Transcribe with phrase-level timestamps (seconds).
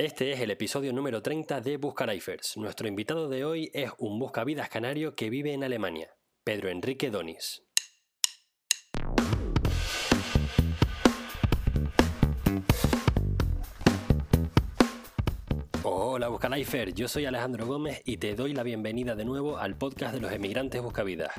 [0.00, 2.56] Este es el episodio número 30 de Buscarifers.
[2.56, 7.64] Nuestro invitado de hoy es un buscavidas canario que vive en Alemania, Pedro Enrique Donis.
[16.12, 20.12] Hola Buscalifer, yo soy Alejandro Gómez y te doy la bienvenida de nuevo al podcast
[20.12, 21.30] de los emigrantes Buscavidas,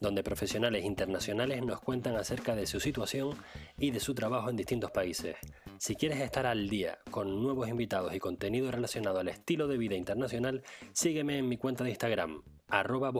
[0.00, 3.36] donde profesionales internacionales nos cuentan acerca de su situación
[3.76, 5.34] y de su trabajo en distintos países.
[5.78, 9.96] Si quieres estar al día con nuevos invitados y contenido relacionado al estilo de vida
[9.96, 10.62] internacional,
[10.92, 13.12] sígueme en mi cuenta de Instagram, arroba.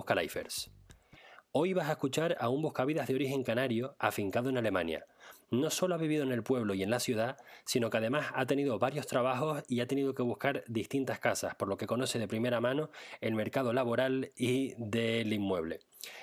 [1.51, 5.04] Hoy vas a escuchar a un buscavidas de origen canario afincado en Alemania
[5.50, 8.46] no solo ha vivido en el pueblo y en la ciudad, sino que además ha
[8.46, 12.28] tenido varios trabajos y ha tenido que buscar distintas casas, por lo que conoce de
[12.28, 12.90] primera mano
[13.20, 15.80] el mercado laboral y del inmueble.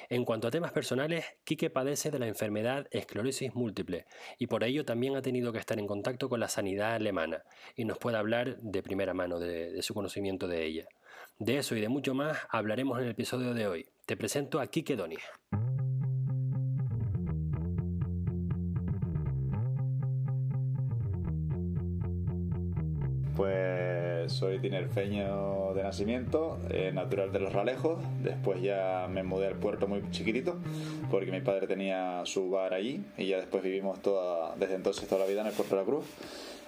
[0.09, 4.05] En cuanto a temas personales, Quique padece de la enfermedad esclerosis múltiple
[4.37, 7.43] y por ello también ha tenido que estar en contacto con la sanidad alemana
[7.75, 10.87] y nos puede hablar de primera mano de, su conocimiento de ella.
[11.37, 13.85] De eso y de mucho más hablaremos en el episodio de hoy.
[14.05, 15.17] Te presento a Quique Doni.
[23.37, 27.99] Pues soy tinerfeño de nacimiento, eh, natural de los Ralejos.
[28.23, 30.57] Después ya me mudé al puerto muy chiquitito
[31.11, 35.21] porque mi padre tenía su bar allí y ya después vivimos toda, desde entonces toda
[35.21, 36.05] la vida en el puerto de la Cruz.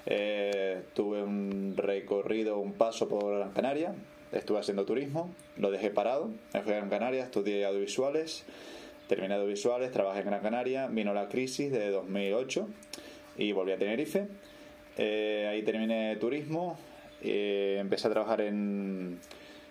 [0.05, 3.95] Eh, tuve un recorrido, un paso por Gran Canaria.
[4.31, 6.29] Estuve haciendo turismo, lo dejé parado.
[6.53, 8.45] Me fui a Gran Canaria, estudié audiovisuales,
[9.07, 10.85] terminé audiovisuales, trabajé en Gran Canaria.
[10.85, 12.67] Vino la crisis de 2008
[13.39, 14.27] y volví a Tenerife
[15.01, 16.77] eh, ahí terminé turismo,
[17.23, 19.17] eh, empecé a trabajar en,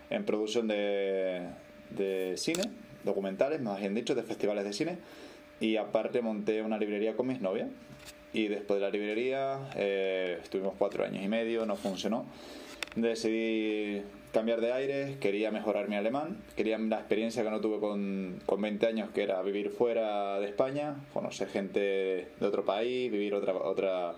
[0.08, 1.42] en producción de,
[1.90, 2.62] de, cine,
[3.04, 4.98] documentales, más bien dicho, de festivales de cine.
[5.60, 7.68] Y aparte monté una librería con mis novias.
[8.32, 12.24] Y después de la librería eh, estuvimos cuatro años y medio, no funcionó.
[12.96, 14.00] Decidí
[14.32, 18.62] cambiar de aire, quería mejorar mi alemán, quería la experiencia que no tuve con, con
[18.62, 21.80] 20 años, que era vivir fuera de España, conocer gente
[22.40, 24.14] de otro país, vivir otra, otra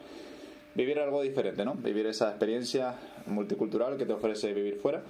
[0.75, 1.75] vivir algo diferente, ¿no?
[1.75, 2.95] Vivir esa experiencia
[3.27, 5.03] multicultural que te ofrece vivir fuera.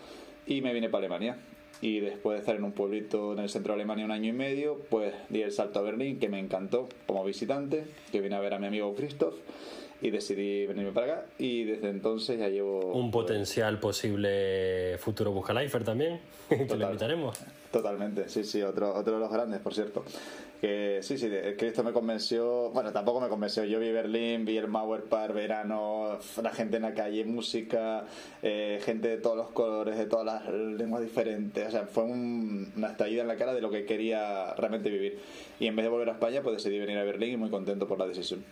[0.47, 1.37] Y me vine para Alemania.
[1.82, 4.32] Y después de estar en un pueblito en el centro de Alemania un año y
[4.32, 8.41] medio, pues di el salto a Berlín, que me encantó como visitante, que vine a
[8.41, 9.34] ver a mi amigo Christoph
[10.03, 12.92] y decidí venirme para acá y desde entonces ya llevo...
[12.92, 17.38] Un potencial posible futuro Buscalifer también, que lo invitaremos.
[17.71, 20.04] Totalmente, sí, sí, otro, otro de los grandes, por cierto.
[20.60, 24.59] Que sí, sí, que esto me convenció, bueno, tampoco me convenció, yo vi Berlín, vi
[24.59, 28.04] el Mauer Park, verano, la gente en la calle, música,
[28.43, 32.88] eh, gente de todos los colores, de todas las lenguas diferentes, o sea, fue una
[32.88, 35.19] estallida en la cara de lo que quería realmente vivir.
[35.59, 37.88] Y en vez de volver a España, pues decidí venir a Berlín y muy contento
[37.88, 38.44] por la decisión.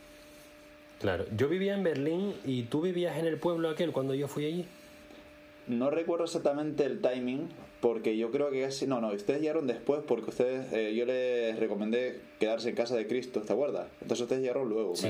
[1.00, 4.46] Claro, yo vivía en Berlín y tú vivías en el pueblo aquel cuando yo fui
[4.46, 4.66] allí.
[5.68, 7.48] No recuerdo exactamente el timing,
[7.80, 8.86] porque yo creo que casi.
[8.86, 10.72] No, no, ustedes llegaron después porque ustedes.
[10.72, 13.86] Eh, yo les recomendé quedarse en casa de Cristo, ¿te acuerdas?
[14.00, 15.08] Entonces ustedes llegaron luego, sí.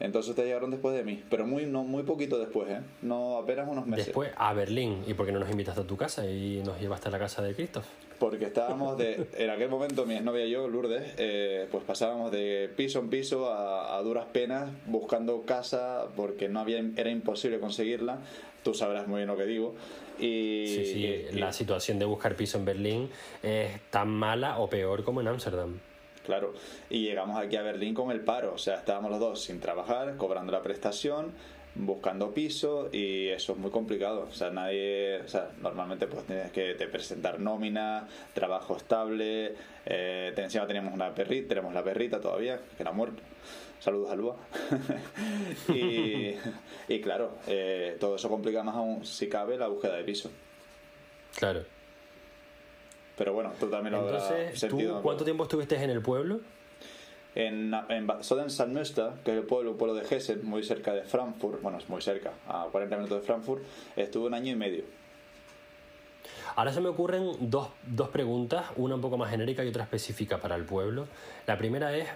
[0.00, 2.80] Entonces ustedes llegaron después de mí, pero muy no muy poquito después, ¿eh?
[3.02, 4.06] No apenas unos meses.
[4.06, 7.08] Después a Berlín, ¿y por qué no nos invitaste a tu casa y nos llevaste
[7.08, 7.82] a la casa de Cristo?
[8.20, 12.70] Porque estábamos de, en aquel momento mi novia y yo, Lourdes, eh, pues pasábamos de
[12.76, 18.18] piso en piso a, a, duras penas buscando casa porque no había, era imposible conseguirla.
[18.68, 19.74] Tú sabrás muy bien lo que digo.
[20.18, 23.08] Y, sí, sí, y, la situación de buscar piso en Berlín
[23.42, 25.78] es tan mala o peor como en Ámsterdam
[26.26, 26.52] claro.
[26.90, 30.18] Y llegamos aquí a Berlín con el paro, o sea, estábamos los dos sin trabajar,
[30.18, 31.32] cobrando la prestación,
[31.74, 34.28] buscando piso y eso es muy complicado.
[34.30, 39.54] O sea, nadie, o sea, normalmente pues tienes que te presentar nómina, trabajo estable.
[39.86, 43.22] Eh, encima teníamos una perrita, tenemos la perrita todavía, que era muerto.
[43.80, 44.36] Saludos a Lua.
[45.72, 46.34] y,
[46.88, 50.30] y, claro, eh, todo eso complica más aún, si cabe, la búsqueda de piso.
[51.36, 51.64] Claro.
[53.16, 56.40] Pero bueno, tú también lo Entonces, ¿tú cuánto tiempo estuviste en el pueblo?
[57.34, 61.78] En, en Soden-Salmöster, que es el pueblo, pueblo de Hessen, muy cerca de Frankfurt, bueno,
[61.78, 63.62] es muy cerca, a 40 minutos de Frankfurt,
[63.96, 64.84] estuve un año y medio.
[66.56, 70.38] Ahora se me ocurren dos, dos preguntas, una un poco más genérica y otra específica
[70.38, 71.06] para el pueblo.
[71.46, 72.08] La primera es,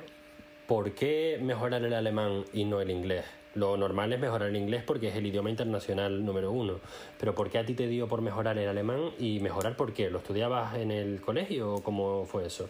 [0.67, 3.25] ¿por qué mejorar el alemán y no el inglés?
[3.55, 6.81] Lo normal es mejorar el inglés porque es el idioma internacional número uno.
[7.19, 10.11] Pero ¿por qué a ti te dio por mejorar el alemán y mejorar por qué?
[10.11, 12.69] ¿Lo estudiabas en el colegio o cómo fue eso?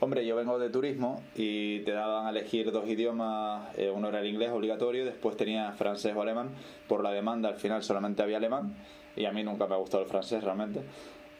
[0.00, 4.20] Hombre, yo vengo de turismo y te daban a elegir dos idiomas, eh, uno era
[4.20, 6.50] el inglés obligatorio, después tenía francés o alemán.
[6.86, 8.76] Por la demanda al final solamente había alemán
[9.16, 10.82] y a mí nunca me ha gustado el francés realmente.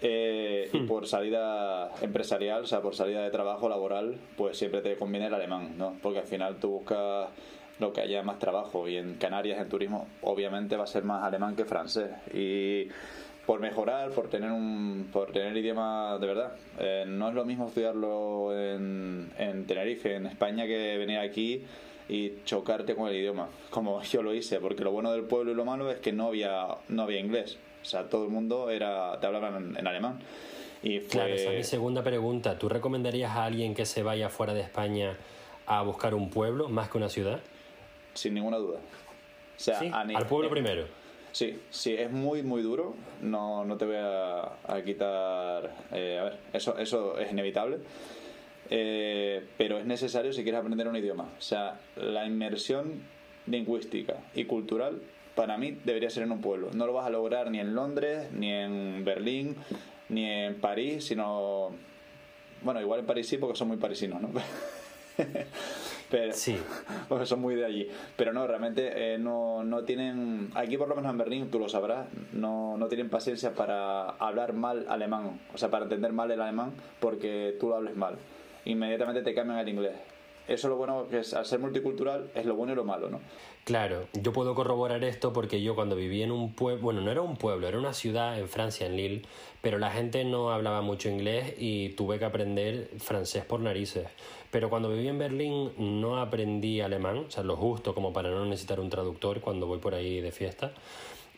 [0.00, 0.86] Eh, y hmm.
[0.86, 5.34] por salida empresarial, o sea, por salida de trabajo laboral, pues siempre te conviene el
[5.34, 5.96] alemán, ¿no?
[6.00, 7.28] Porque al final tú buscas
[7.80, 11.22] lo que haya más trabajo y en Canarias en turismo obviamente va a ser más
[11.24, 12.88] alemán que francés y
[13.46, 16.52] por mejorar, por tener un por tener idioma de verdad.
[16.78, 21.64] Eh, no es lo mismo estudiarlo en, en Tenerife, en España, que venir aquí
[22.08, 25.54] y chocarte con el idioma, como yo lo hice, porque lo bueno del pueblo y
[25.54, 29.18] lo malo es que no había no había inglés, o sea, todo el mundo era
[29.20, 30.20] te hablaban en, alemán.
[30.82, 32.58] Y Claro, esa es mi segunda pregunta.
[32.58, 35.16] ¿Tú recomendarías a alguien que se vaya fuera de España
[35.66, 37.40] a buscar un pueblo más que una ciudad?
[38.14, 38.78] Sin ninguna duda.
[38.78, 40.86] O sea, al pueblo primero.
[41.32, 42.94] Sí, sí, es muy, muy duro.
[43.20, 45.74] No, no te voy a, quitar.
[45.92, 47.78] Eh, a ver, eso, eso es inevitable.
[48.70, 51.24] Eh, pero es necesario si quieres aprender un idioma.
[51.38, 53.02] O sea, la inmersión
[53.46, 55.00] lingüística y cultural
[55.38, 56.70] para mí debería ser en un pueblo.
[56.74, 59.54] No lo vas a lograr ni en Londres, ni en Berlín,
[60.08, 61.70] ni en París, sino.
[62.62, 64.30] Bueno, igual en París sí, porque son muy parisinos, ¿no?
[66.10, 66.58] Pero, sí.
[67.08, 67.88] Porque son muy de allí.
[68.16, 70.50] Pero no, realmente eh, no, no tienen.
[70.56, 74.54] Aquí, por lo menos en Berlín, tú lo sabrás, no, no tienen paciencia para hablar
[74.54, 75.38] mal alemán.
[75.54, 78.16] O sea, para entender mal el alemán porque tú lo hables mal.
[78.64, 79.94] Inmediatamente te cambian al inglés.
[80.48, 83.10] Eso es lo bueno, que es, al ser multicultural, es lo bueno y lo malo,
[83.10, 83.20] ¿no?
[83.64, 87.20] Claro, yo puedo corroborar esto porque yo cuando viví en un pueblo, bueno, no era
[87.20, 89.22] un pueblo, era una ciudad en Francia, en Lille,
[89.60, 94.08] pero la gente no hablaba mucho inglés y tuve que aprender francés por narices.
[94.50, 98.46] Pero cuando viví en Berlín no aprendí alemán, o sea, lo justo como para no
[98.46, 100.72] necesitar un traductor cuando voy por ahí de fiesta.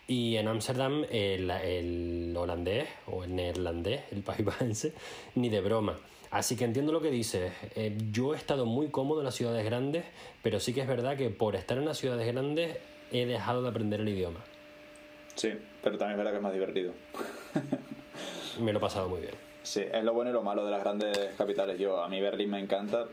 [0.06, 4.93] Y en Ámsterdam el, el, holandés o el neerlandés, el país
[5.35, 5.97] ni de broma.
[6.31, 7.53] Así que entiendo lo que dices.
[7.75, 10.05] Eh, yo he estado muy cómodo en las ciudades grandes,
[10.43, 12.79] pero sí que es verdad que por estar en las ciudades grandes
[13.11, 14.41] he dejado de aprender el idioma.
[15.35, 16.93] Sí, pero también es verdad que es más divertido.
[18.61, 19.35] Me lo he pasado muy bien.
[19.62, 21.79] Sí, es lo bueno y lo malo de las grandes capitales.
[21.79, 23.06] Yo, a mí Berlín me encanta,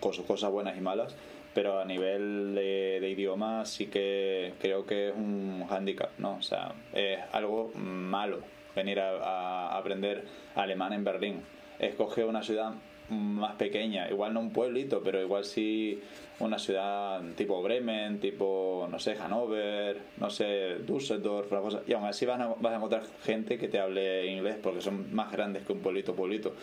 [0.00, 1.14] con sus cosas buenas y malas,
[1.54, 6.36] pero a nivel de, idioma sí que creo que es un hándicap, ¿no?
[6.36, 8.40] O sea, es algo malo
[8.74, 10.24] venir a aprender
[10.54, 11.42] alemán en Berlín
[11.78, 12.74] escoge una ciudad
[13.10, 16.00] más pequeña, igual no un pueblito, pero igual sí
[16.40, 21.82] una ciudad tipo Bremen, tipo, no sé, Hannover, no sé, Düsseldorf, una cosa.
[21.86, 25.14] Y aún así vas a, vas a encontrar gente que te hable inglés porque son
[25.14, 26.54] más grandes que un pueblito, pueblito.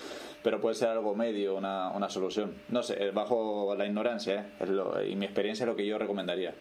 [0.44, 2.54] Pero puede ser algo medio, una, una solución.
[2.70, 5.10] No sé, bajo la ignorancia, ¿eh?
[5.10, 6.54] y mi experiencia es lo que yo recomendaría.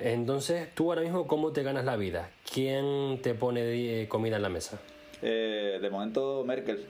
[0.00, 2.30] Entonces, tú ahora mismo, ¿cómo te ganas la vida?
[2.50, 4.80] ¿Quién te pone comida en la mesa?
[5.22, 6.86] Eh, de momento, Merkel.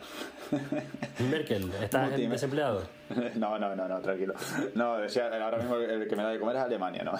[1.30, 2.82] Merkel, ¿estás desempleado?
[3.34, 4.34] No, no, no, no, tranquilo.
[4.76, 7.12] No, decía, ahora mismo el que me da de comer es Alemania, ¿no?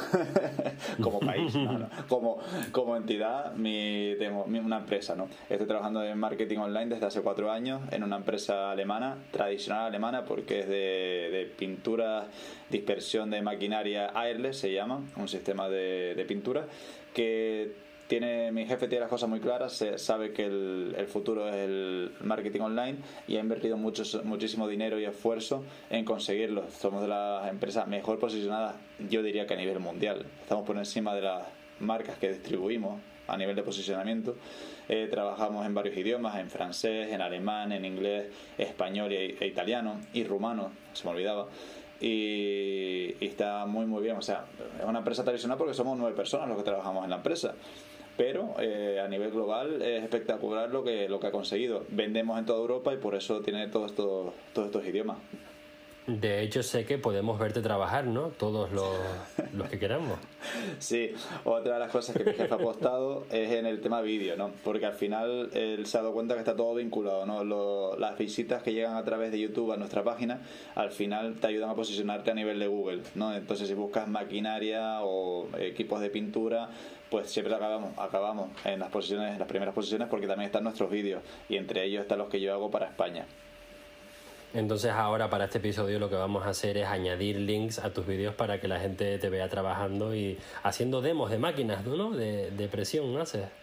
[1.03, 1.89] como país, no, no.
[2.09, 2.39] Como,
[2.71, 5.29] como entidad, mi, tengo una empresa, ¿no?
[5.49, 10.25] Estoy trabajando en marketing online desde hace cuatro años en una empresa alemana, tradicional alemana,
[10.25, 12.29] porque es de, de pintura,
[12.69, 16.67] dispersión de maquinaria airless, se llama, un sistema de, de pintura,
[17.13, 21.55] que tiene mi jefe tiene las cosas muy claras, sabe que el, el, futuro es
[21.55, 22.99] el marketing online
[23.29, 26.69] y ha invertido mucho, muchísimo dinero y esfuerzo en conseguirlo.
[26.73, 28.75] Somos de las empresas mejor posicionadas,
[29.09, 30.27] yo diría que a nivel mundial.
[30.43, 31.47] Estamos por encima de las
[31.79, 34.35] marcas que distribuimos a nivel de posicionamiento.
[34.89, 38.27] Eh, trabajamos en varios idiomas, en francés, en alemán, en inglés,
[38.59, 41.47] español e, e italiano y rumano, se me olvidaba.
[42.01, 44.17] Y, y, está muy muy bien.
[44.17, 44.47] O sea,
[44.81, 47.55] es una empresa tradicional porque somos nueve personas los que trabajamos en la empresa
[48.17, 51.85] pero eh, a nivel global es espectacular lo que, lo que ha conseguido.
[51.89, 55.19] Vendemos en toda Europa y por eso tiene todos estos, todos estos idiomas.
[56.19, 58.29] De hecho, sé que podemos verte trabajar, ¿no?
[58.29, 58.97] Todos los,
[59.55, 60.19] los, que queramos.
[60.79, 61.13] Sí,
[61.45, 64.51] otra de las cosas que mi jefe ha apostado es en el tema vídeo, ¿no?
[64.65, 67.97] Porque al final él se ha dado cuenta que está todo vinculado, ¿no?
[67.97, 70.41] las visitas que llegan a través de YouTube a nuestra página,
[70.75, 73.35] al final te ayudan a posicionarte a nivel de Google, ¿no?
[73.35, 76.71] Entonces, si buscas maquinaria o equipos de pintura,
[77.11, 80.91] pues siempre acabamos, acabamos en las posiciones, en las primeras posiciones, porque también están nuestros
[80.91, 83.27] vídeos y entre ellos están los que yo hago para España.
[84.53, 88.07] Entonces ahora para este episodio lo que vamos a hacer es añadir links a tus
[88.07, 92.11] vídeos para que la gente te vea trabajando y haciendo demos de máquinas, ¿no?
[92.11, 93.23] De, de presión, ¿no?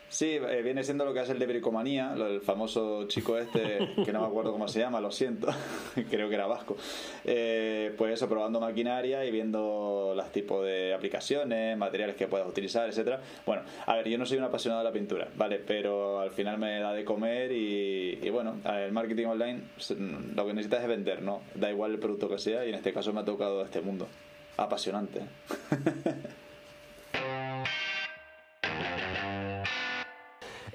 [0.09, 4.13] Sí, eh, viene siendo lo que hace el de Bricomanía, el famoso chico este, que
[4.13, 5.47] no me acuerdo cómo se llama, lo siento,
[6.09, 6.77] creo que era vasco.
[7.25, 12.87] Eh, pues eso, probando maquinaria y viendo los tipos de aplicaciones, materiales que puedas utilizar,
[12.87, 13.19] etcétera.
[13.45, 15.59] Bueno, a ver, yo no soy un apasionado de la pintura, ¿vale?
[15.59, 19.61] Pero al final me da de comer y, y bueno, el marketing online
[20.35, 21.41] lo que necesitas es vender, ¿no?
[21.53, 24.07] Da igual el producto que sea y en este caso me ha tocado este mundo.
[24.55, 25.21] Apasionante.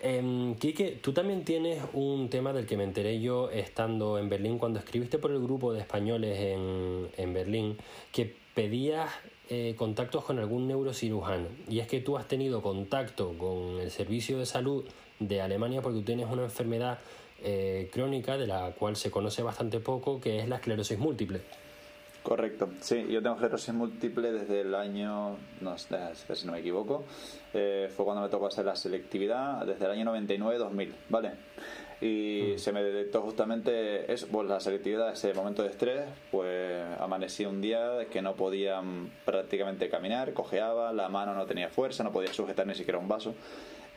[0.05, 4.59] Eh, Quique, tú también tienes un tema del que me enteré yo estando en Berlín,
[4.59, 7.79] cuando escribiste por el grupo de españoles en, en Berlín,
[8.11, 9.11] que pedías
[9.49, 11.47] eh, contactos con algún neurocirujano.
[11.69, 14.85] Y es que tú has tenido contacto con el servicio de salud
[15.21, 16.99] de Alemania porque tú tienes una enfermedad
[17.45, 21.43] eh, crónica de la cual se conoce bastante poco, que es la esclerosis múltiple.
[22.23, 27.05] Correcto, sí, yo tengo esclerosis múltiple desde el año, no sé si no me equivoco,
[27.53, 31.33] eh, fue cuando me tocó hacer la selectividad, desde el año 99-2000, ¿vale?
[32.01, 32.59] Y mm.
[32.59, 37.61] se me detectó justamente eso, pues la selectividad, ese momento de estrés, pues amanecí un
[37.61, 42.33] día que no podía mm, prácticamente caminar, cojeaba, la mano no tenía fuerza, no podía
[42.33, 43.35] sujetar ni siquiera un vaso.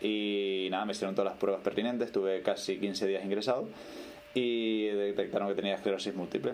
[0.01, 3.67] Y nada, me hicieron todas las pruebas pertinentes, estuve casi 15 días ingresado
[4.33, 6.53] y detectaron que tenía esclerosis múltiple.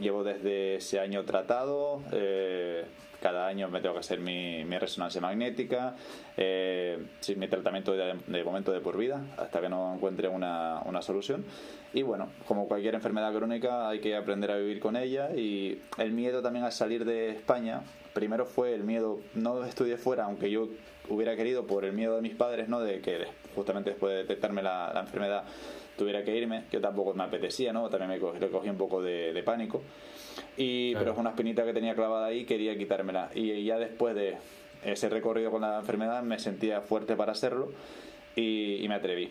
[0.00, 2.86] Llevo desde ese año tratado, eh,
[3.20, 5.94] cada año me tengo que hacer mi, resonancia magnética,
[6.38, 6.98] eh,
[7.36, 11.44] mi tratamiento de, momento de por vida, hasta que no encuentre una, una, solución.
[11.92, 16.12] Y bueno, como cualquier enfermedad crónica hay que aprender a vivir con ella y el
[16.12, 17.82] miedo también al salir de España,
[18.14, 20.68] primero fue el miedo, no estudié fuera, aunque yo
[21.10, 22.80] hubiera querido por el miedo de mis padres, ¿no?
[22.80, 25.44] De que justamente después de detectarme la, la enfermedad
[26.00, 27.90] tuviera que irme, que tampoco me apetecía, ¿no?
[27.90, 29.82] También me cogí, cogí un poco de, pánico.
[30.56, 33.30] Y, Pero es una espinita que tenía clavada ahí quería quitármela.
[33.34, 34.38] Y ya después de
[34.82, 37.70] ese recorrido con la enfermedad me sentía fuerte para hacerlo
[38.34, 39.30] y, me atreví.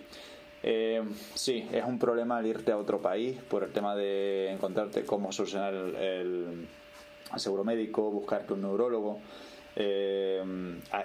[0.61, 1.01] Eh,
[1.33, 5.31] sí, es un problema al irte a otro país por el tema de encontrarte cómo
[5.31, 9.19] solucionar el, el seguro médico, buscarte un neurólogo
[9.79, 10.43] eh,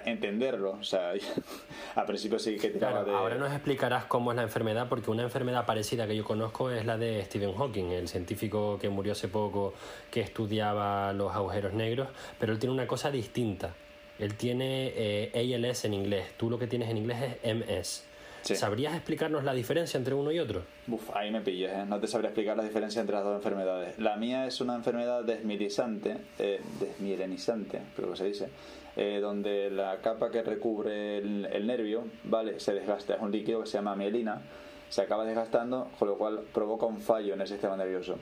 [0.05, 0.71] entenderlo.
[0.71, 1.13] O sea,
[1.95, 3.11] a principio sí que tiraba de.
[3.11, 6.85] Ahora nos explicarás cómo es la enfermedad, porque una enfermedad parecida que yo conozco es
[6.85, 9.73] la de Stephen Hawking, el científico que murió hace poco
[10.11, 13.73] que estudiaba los agujeros negros, pero él tiene una cosa distinta.
[14.17, 18.04] Él tiene eh, ALS en inglés, tú lo que tienes en inglés es MS.
[18.53, 20.61] ¿Sabrías explicarnos la diferencia entre uno y otro?
[20.87, 21.85] Uf, ahí me pilles, ¿eh?
[21.87, 23.97] no te sabría explicar la diferencia entre las dos enfermedades.
[23.97, 28.49] La mía es una enfermedad desmielinizante, eh, desmielinizante, creo que se dice,
[28.95, 32.59] eh, donde la capa que recubre el, nervio, ¿vale?
[32.59, 34.41] Se desgasta, es un líquido que se llama mielina,
[34.89, 38.19] se acaba desgastando, con lo cual provoca un fallo en el sistema nervioso.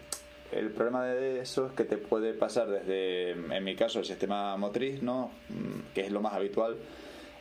[0.53, 4.55] El problema de eso es que te puede pasar desde, en mi caso, el sistema
[4.55, 5.31] motriz, ¿no?
[5.49, 6.77] Mm, que es lo más habitual,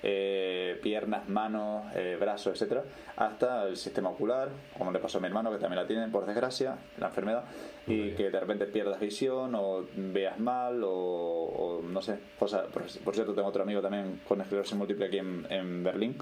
[0.03, 2.83] eh, piernas, manos, eh, brazos, etcétera,
[3.17, 6.27] hasta el sistema ocular, como le pasó a mi hermano que también la tiene por
[6.27, 7.45] desgracia, la enfermedad,
[7.87, 13.33] y que de repente pierdas visión o veas mal o, no sé, cosa, por, cierto
[13.33, 16.17] tengo otro amigo también con esclerosis múltiple aquí en, Berlín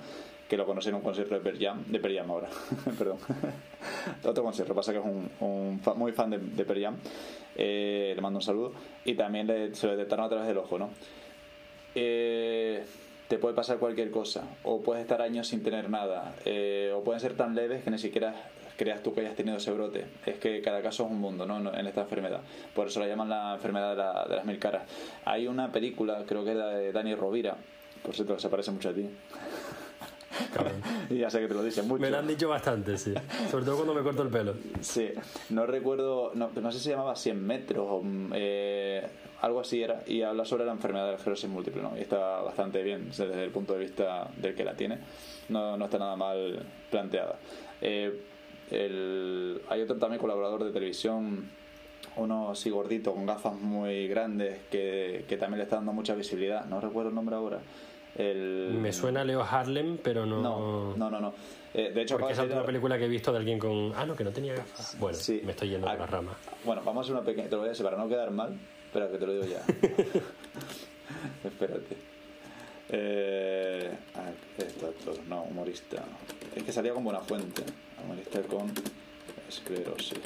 [0.49, 2.49] que lo conocí en un concierto de Perjam, de Perjam ahora,
[2.99, 3.19] perdón,
[4.25, 6.97] otro concierto, pasa que es un, muy fan de, de Perjam,
[7.55, 8.73] eh, le mando un saludo,
[9.05, 10.91] y también le, se lo detectaron a través del ojo, ¿no?
[11.95, 12.85] Eh,
[13.31, 17.21] te puede pasar cualquier cosa, o puedes estar años sin tener nada, eh, o pueden
[17.21, 18.35] ser tan leves que ni siquiera
[18.77, 20.05] creas tú que hayas tenido ese brote.
[20.27, 21.73] Es que cada caso es un mundo ¿no?
[21.73, 22.41] en esta enfermedad.
[22.75, 24.83] Por eso la llaman la enfermedad de, las mil caras.
[25.25, 27.57] Hay una película, creo que era de Dani Rovira,
[28.03, 29.09] por cierto, que se parece mucho a ti.
[31.11, 32.03] y ya sé que te lo dicen mucho.
[32.03, 33.15] Me lo han dicho bastante, sí.
[33.49, 34.55] Sobre todo cuando me corto el pelo.
[34.81, 35.09] Sí,
[35.51, 38.03] no recuerdo, no, no sé si se llamaba 100 metros o
[38.35, 39.07] eh,
[39.41, 41.97] algo así era, y habla sobre la enfermedad de la esclerosis múltiple, ¿no?
[41.97, 44.99] Y está bastante bien desde el punto de vista del que la tiene,
[45.49, 47.39] no, no está nada mal planteada.
[47.81, 48.23] Eh,
[48.71, 51.51] el, hay otro también colaborador de televisión,
[52.17, 56.67] uno así gordito, con gafas muy grandes, que, que también le está dando mucha visibilidad,
[56.67, 57.61] no recuerdo el nombre ahora.
[58.17, 58.77] El...
[58.81, 60.43] Me suena Leo Harlem, pero no.
[60.43, 61.21] No, no, no.
[61.21, 61.35] no.
[61.73, 63.93] Eh, de hecho, Porque es otra película que he visto de alguien con.
[63.95, 64.97] Ah, no, que no tenía gafas.
[64.99, 65.41] Bueno, sí.
[65.45, 66.33] me estoy yendo a, la rama.
[66.65, 67.49] Bueno, vamos a hacer una pequeña.
[67.49, 68.59] Te lo voy a decir para no quedar mal.
[68.91, 69.61] Espera, que te lo digo ya.
[71.45, 71.97] Espérate.
[72.89, 74.31] Eh, ah,
[75.05, 75.23] todo.
[75.29, 76.03] No, humorista.
[76.57, 77.63] Es que salía con buena fuente.
[78.03, 78.73] Humorista con
[79.49, 80.19] esclerosis.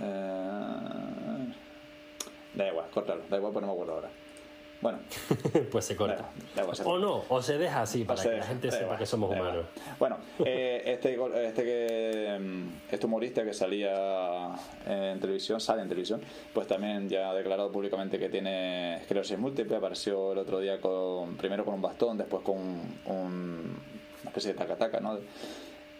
[0.00, 1.54] Eh,
[2.54, 3.22] da igual, córtalo.
[3.30, 4.10] Da igual, pues no me acuerdo ahora.
[4.80, 4.98] Bueno,
[5.72, 6.30] pues se corta.
[6.84, 9.66] o no, o se deja así para que la gente sepa que somos humanos.
[9.98, 14.52] Bueno, eh, este, este, que, mm, este humorista que salía
[14.86, 16.20] en televisión, sale en televisión,
[16.54, 19.76] pues también ya ha declarado públicamente que tiene esclerosis múltiple.
[19.76, 24.58] Apareció el otro día con primero con un bastón, después con un, una especie de
[24.58, 25.18] taca-taca, ¿no?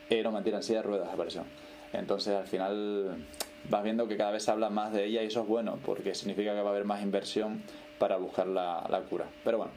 [0.08, 1.44] Eh, no, mentira, en silla de ruedas apareció.
[1.92, 3.26] Entonces al final
[3.68, 6.14] vas viendo que cada vez se habla más de ella y eso es bueno porque
[6.14, 7.62] significa que va a haber más inversión
[7.98, 9.26] para buscar la, cura.
[9.44, 9.72] Pero bueno,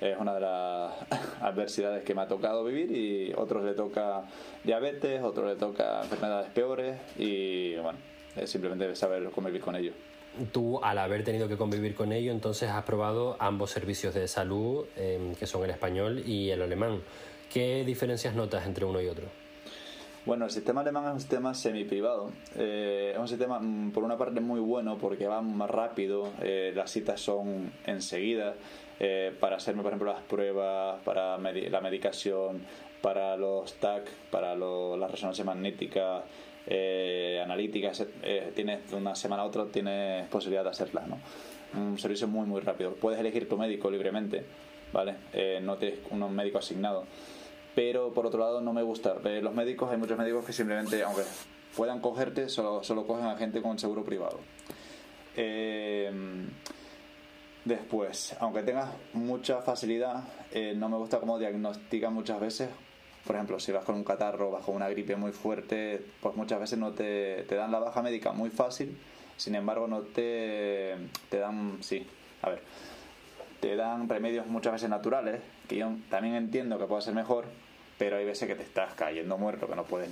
[0.00, 0.92] es una de las
[1.40, 4.24] adversidades que me ha tocado vivir y otros le toca
[4.64, 7.98] diabetes, otros le toca enfermedades peores y bueno,
[8.36, 9.92] es simplemente saber convivir con ello.
[10.52, 14.84] tú al haber tenido que convivir con ello, entonces has probado ambos servicios de salud,
[14.96, 17.00] em, que son el español y el alemán.
[17.50, 19.45] ¿Qué diferencias notas entre uno y otro?
[20.26, 22.32] Bueno, el sistema alemán es un sistema semi-privado.
[22.56, 26.72] Eh, es un sistema, mm, por una parte, muy bueno porque va más rápido, eh,
[26.74, 28.54] las citas son enseguida.
[28.98, 32.62] Eh, para hacerme, por ejemplo, las pruebas, para la medicación,
[33.00, 36.24] para los TAC, para la resonancia magnética,
[36.66, 41.18] eh, analíticas, eh, tienes una semana a otra tienes posibilidad de hacerlas, ¿no?
[41.74, 42.94] Un servicio muy muy rápido.
[42.94, 44.44] Puedes elegir tu médico libremente,
[44.92, 45.14] ¿vale?
[45.32, 47.04] Eh, no tienes un médico asignado.
[47.76, 49.14] Pero por otro lado no me gusta.
[49.22, 51.22] los médicos, hay muchos médicos que simplemente, aunque
[51.76, 54.40] puedan cogerte, solo, solo cogen a gente con seguro privado.
[57.64, 60.24] después, aunque tengas mucha facilidad,
[60.76, 62.70] no me gusta cómo diagnostican muchas veces
[63.26, 66.78] por ejemplo, si vas con un catarro, bajo una gripe muy fuerte, pues muchas veces
[66.78, 68.96] no te, te dan la baja médica muy fácil,
[69.36, 70.94] sin embargo no te,
[71.28, 72.06] te dan, sí,
[72.42, 72.62] a ver,
[73.58, 77.46] te dan remedios muchas veces naturales, que yo también entiendo que puede ser mejor,
[77.98, 80.10] pero hay veces que te estás cayendo muerto, que no puedes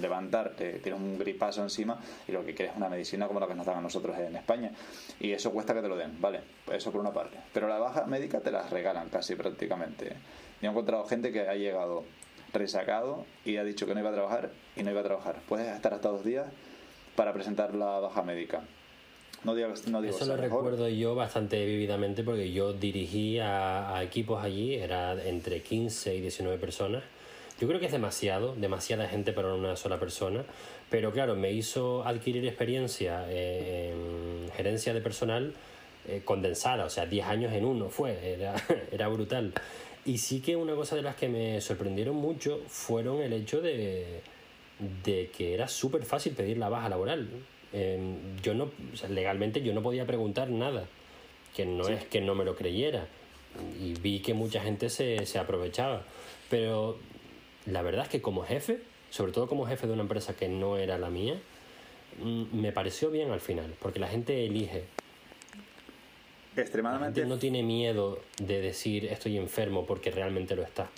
[0.00, 3.54] levantarte, tienes un gripazo encima y lo que quieres es una medicina como la que
[3.54, 4.70] nos dan a nosotros en España.
[5.20, 6.40] Y eso cuesta que te lo den, ¿vale?
[6.70, 7.38] Eso por una parte.
[7.52, 10.16] Pero la baja médica te las regalan casi prácticamente.
[10.60, 12.04] Yo he encontrado gente que ha llegado
[12.52, 15.36] resacado y ha dicho que no iba a trabajar y no iba a trabajar.
[15.48, 16.46] Puedes estar hasta dos días
[17.16, 18.62] para presentar la baja médica.
[19.44, 24.42] No digo, no digo Eso lo recuerdo yo bastante vividamente porque yo dirigí a, equipos
[24.42, 27.02] allí, era entre 15 y 19 personas.
[27.60, 30.44] Yo creo que es demasiado, demasiada gente para una sola persona,
[30.90, 35.54] pero claro, me hizo adquirir experiencia en gerencia de personal
[36.08, 38.54] eh, condensada, o sea, 10 años en uno fue, era,
[38.90, 39.52] era brutal.
[40.04, 44.20] Y sí que una cosa de las que me sorprendieron mucho fueron el hecho de,
[45.04, 47.28] de que era súper fácil pedir la baja laboral.
[47.74, 48.70] Em, yo no,
[49.10, 50.86] legalmente yo no podía preguntar nada,
[51.56, 53.08] que no es que no me lo creyera.
[53.80, 56.04] Y vi que mucha gente se, se aprovechaba.
[56.50, 56.98] Pero
[57.66, 58.78] la verdad es que como jefe,
[59.10, 61.34] sobre todo como jefe de una empresa que no era la mía,
[62.22, 64.84] mm, me pareció bien al final, porque la gente elige
[66.56, 67.24] Extremadamente.
[67.26, 70.88] no tiene miedo de decir estoy enfermo porque realmente lo está.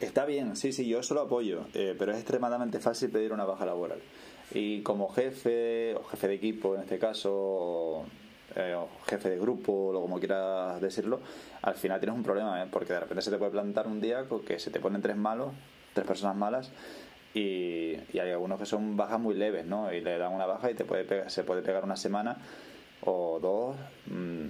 [0.00, 3.44] Está bien, sí, sí, yo eso lo apoyo, eh, pero es extremadamente fácil pedir una
[3.44, 4.00] baja laboral.
[4.52, 8.04] Y como jefe, o jefe de equipo en este caso,
[8.56, 11.20] eh, o, jefe de grupo, o como quieras decirlo,
[11.62, 12.66] al final tienes un problema, ¿eh?
[12.70, 15.52] porque de repente se te puede plantar un día que se te ponen tres malos,
[15.94, 16.72] tres personas malas,
[17.32, 19.92] y, hay algunos que son bajas muy leves, ¿no?
[19.92, 22.38] Y le dan una baja y te puede se puede pegar una semana
[23.02, 24.48] o dos mm,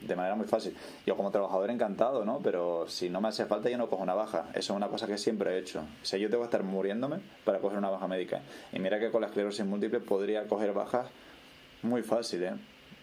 [0.00, 0.74] de manera muy fácil.
[1.06, 2.40] Yo como trabajador encantado, ¿no?
[2.42, 4.46] Pero si no me hace falta yo no cojo una baja.
[4.54, 5.80] Eso es una cosa que siempre he hecho.
[5.80, 8.40] O sea, yo tengo que estar muriéndome para coger una baja médica.
[8.72, 11.08] Y mira que con la esclerosis múltiple podría coger bajas
[11.82, 12.52] muy fácil, ¿eh?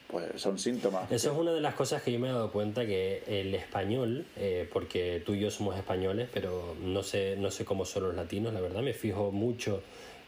[0.08, 1.12] Pues son síntomas.
[1.12, 4.28] Eso es una de las cosas que yo me he dado cuenta que el español,
[4.36, 8.16] eh, porque tú y yo somos españoles, pero no sé, no sé cómo son los
[8.16, 9.82] latinos, la verdad me fijo mucho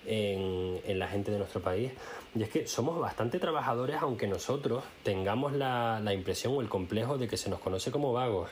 [0.05, 1.91] en, la gente de nuestro país.
[2.35, 7.17] Y es que somos bastante trabajadores aunque nosotros tengamos la, la impresión o el complejo
[7.17, 8.49] de que se nos conoce como vagos.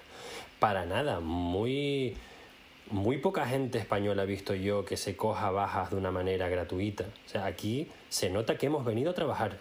[0.59, 2.15] Para nada, muy,
[2.89, 7.05] muy poca gente española he visto yo que se coja bajas de una manera gratuita.
[7.25, 9.57] O sea, aquí se nota que hemos venido a trabajar.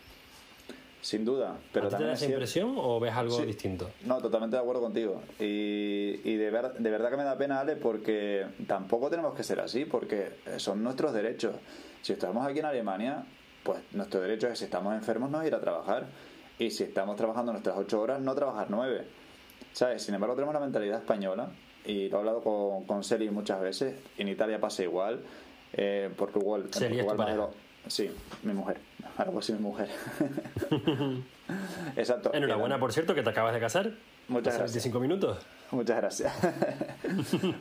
[1.02, 3.90] Sin duda, pero ¿A te da esa impresión o ves algo distinto?
[4.04, 5.20] No, totalmente de acuerdo contigo.
[5.40, 9.42] Y, y de, ver, de verdad que me da pena, Ale, porque tampoco tenemos que
[9.42, 11.56] ser así, porque son nuestros derechos.
[12.02, 13.24] Si estamos aquí en Alemania,
[13.64, 16.06] pues nuestro derecho es, si estamos enfermos, no ir a trabajar.
[16.56, 19.04] Y si estamos trabajando nuestras ocho horas, no trabajar nueve.
[19.72, 20.04] ¿Sabes?
[20.04, 21.48] Sin embargo, tenemos la mentalidad española,
[21.84, 23.96] y lo he hablado con, con muchas veces.
[24.18, 25.20] En Italia pasa igual.
[25.72, 27.48] Eh, Portugal, en Portugal
[27.86, 28.10] Sí,
[28.42, 28.78] mi mujer.
[29.16, 29.88] Algo así, mi mujer.
[31.96, 32.32] Exacto.
[32.32, 33.90] Enhorabuena, por cierto, que te acabas de casar.
[34.28, 34.72] Muchas gracias.
[34.72, 35.38] 25 minutos.
[35.70, 36.32] Muchas gracias.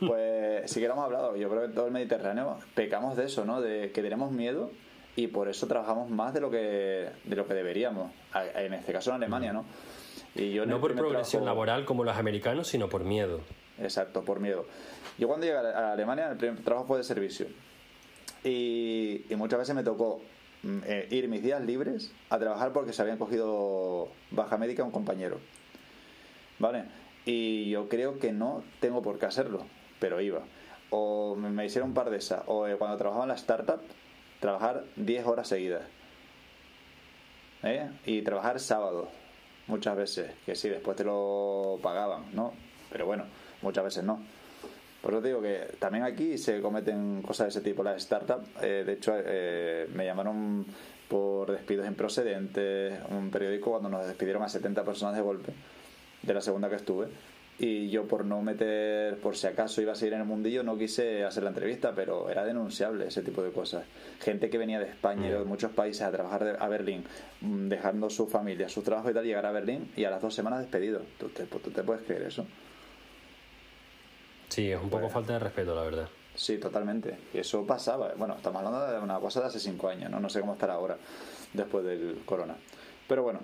[0.06, 1.36] pues sí que lo hemos hablado.
[1.36, 3.60] Yo creo que en todo el Mediterráneo pecamos de eso, ¿no?
[3.60, 4.70] De que tenemos miedo
[5.16, 8.10] y por eso trabajamos más de lo que de lo que deberíamos
[8.56, 9.64] en este caso en Alemania no
[10.34, 13.40] y yo no por progresión laboral como los americanos sino por miedo
[13.78, 14.64] exacto por miedo
[15.18, 17.46] yo cuando llegué a Alemania el primer trabajo fue de servicio
[18.44, 20.20] y, muchas veces me tocó
[20.62, 24.90] mm, eh, ir mis días libres a trabajar porque se habían cogido baja médica un
[24.90, 25.38] compañero
[26.58, 26.84] vale
[27.24, 29.66] y yo creo que no tengo por qué hacerlo
[30.00, 30.42] pero iba
[30.90, 33.80] o me hicieron un par de esas o eh, cuando trabajaba en la startup
[34.42, 35.82] trabajar 10 horas seguidas.
[37.62, 37.88] ¿eh?
[38.04, 39.08] Y trabajar sábado,
[39.68, 42.52] muchas veces, que sí, después te lo pagaban, ¿no?
[42.90, 43.24] Pero bueno,
[43.62, 44.20] muchas veces no.
[45.02, 48.48] Por eso digo que también aquí se cometen cosas de ese tipo, las startups.
[48.62, 50.64] Eh, de hecho, eh, me llamaron
[51.08, 55.52] por despidos improcedentes, un periódico cuando nos despidieron a 70 personas de golpe,
[56.22, 57.08] de la segunda que estuve,
[57.58, 60.78] y yo por no meter, por si acaso iba a seguir en el mundillo, no
[60.78, 63.84] quise hacer la entrevista, pero era denunciable ese tipo de cosas.
[64.20, 67.04] Gente que venía de España y de muchos países a trabajar a Berlín,
[67.40, 70.34] mm, dejando su familia, su trabajo y tal, llegar a Berlín y a las dos
[70.34, 71.02] semanas despedido.
[71.18, 72.46] ¿Tú te, tú te puedes creer eso?
[74.52, 76.08] Sí, es un poco pues falta de respeto, la verdad.
[76.34, 77.16] Sí, totalmente.
[77.32, 78.12] Y eso pasaba.
[78.18, 80.20] Bueno, estamos hablando de una cosa de hace cinco años, ¿no?
[80.20, 80.98] No sé cómo estará ahora,
[81.54, 82.54] después del corona.
[83.08, 83.40] Pero bueno,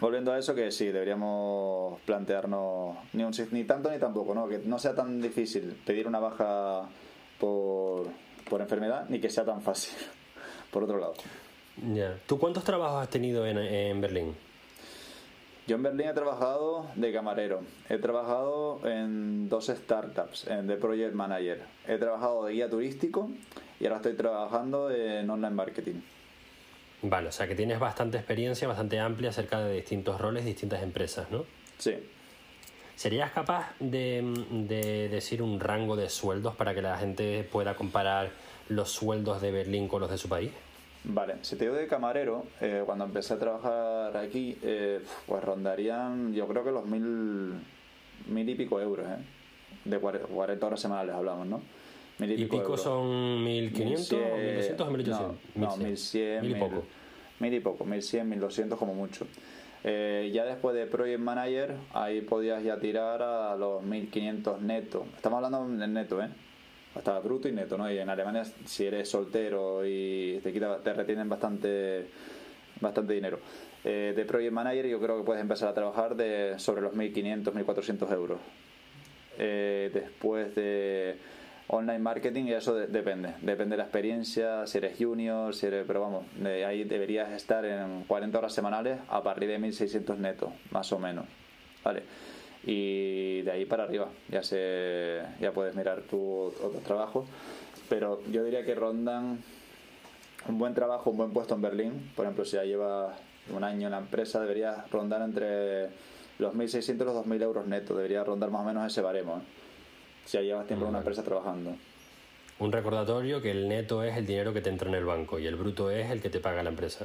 [0.00, 4.48] volviendo a eso, que sí, deberíamos plantearnos ni, un, ni tanto ni tampoco, ¿no?
[4.48, 6.88] Que no sea tan difícil pedir una baja
[7.38, 8.06] por,
[8.48, 9.92] por enfermedad, ni que sea tan fácil,
[10.70, 11.12] por otro lado.
[11.92, 12.18] Ya.
[12.26, 14.34] ¿Tú cuántos trabajos has tenido en, en Berlín?
[15.66, 21.62] Yo en Berlín he trabajado de camarero, he trabajado en dos startups de project manager,
[21.88, 23.30] he trabajado de guía turístico
[23.80, 26.02] y ahora estoy trabajando en online marketing.
[27.00, 31.30] Vale, o sea que tienes bastante experiencia, bastante amplia acerca de distintos roles, distintas empresas,
[31.30, 31.44] ¿no?
[31.78, 31.94] Sí.
[32.94, 38.30] ¿Serías capaz de, de decir un rango de sueldos para que la gente pueda comparar
[38.68, 40.52] los sueldos de Berlín con los de su país?
[41.04, 46.32] Vale, si te digo de camarero, eh, cuando empecé a trabajar aquí, eh, pues rondarían,
[46.32, 47.52] yo creo que los mil,
[48.26, 49.22] mil y pico euros, ¿eh?
[49.84, 51.60] De 40 horas semanales hablamos, ¿no?
[52.18, 55.36] Mil y, pico, son 1500 o 1200 o 1800?
[55.56, 56.84] No, 1100, mil y poco.
[57.40, 59.26] Mil y poco, 1100, 1200 como mucho.
[59.82, 65.04] Eh, ya después de Project Manager, ahí podías ya tirar a los 1500 neto.
[65.16, 66.30] Estamos hablando en neto, ¿eh?
[66.94, 67.90] Hasta bruto y neto, ¿no?
[67.90, 72.06] Y en Alemania si eres soltero y te quita, te retienen bastante
[72.80, 73.38] bastante dinero.
[73.84, 77.52] Eh, de Project Manager yo creo que puedes empezar a trabajar de sobre los 1.500,
[77.52, 78.38] 1.400 euros.
[79.38, 81.16] Eh, después de
[81.66, 86.02] online marketing y eso depende, depende de la experiencia, si eres junior, si eres, pero
[86.02, 90.98] vamos, ahí deberías estar en 40 horas semanales a partir de 1.600 netos, más o
[90.98, 91.24] menos.
[91.82, 92.02] Vale
[92.66, 97.26] y de ahí para arriba ya se ya puedes mirar tu otro trabajo
[97.88, 99.38] pero yo diría que rondan
[100.48, 102.12] un buen trabajo un buen puesto en Berlín.
[102.16, 103.16] Por ejemplo si ya llevas
[103.50, 105.90] un año en la empresa debería rondar entre
[106.38, 109.42] los 1.600 y los 2.000 euros netos debería rondar más o menos ese baremo ¿eh?
[110.24, 111.76] si ya llevas tiempo en una empresa trabajando.
[112.58, 115.46] Un recordatorio que el neto es el dinero que te entra en el banco y
[115.46, 117.04] el bruto es el que te paga la empresa.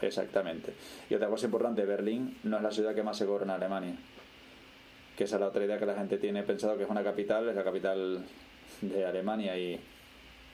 [0.00, 0.72] Exactamente.
[1.10, 3.94] Y otra cosa importante Berlín no es la ciudad que más se cobra en Alemania
[5.20, 7.46] que esa es la otra idea que la gente tiene pensado que es una capital,
[7.46, 8.24] es la capital
[8.80, 9.78] de Alemania y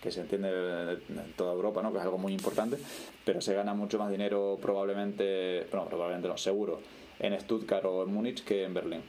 [0.03, 0.49] que se entiende
[1.09, 1.93] en toda Europa, ¿no?
[1.93, 2.77] que es algo muy importante,
[3.25, 6.81] pero se gana mucho más dinero probablemente, bueno, probablemente no, seguro,
[7.21, 9.03] en Stuttgart o en Múnich que en Berlín.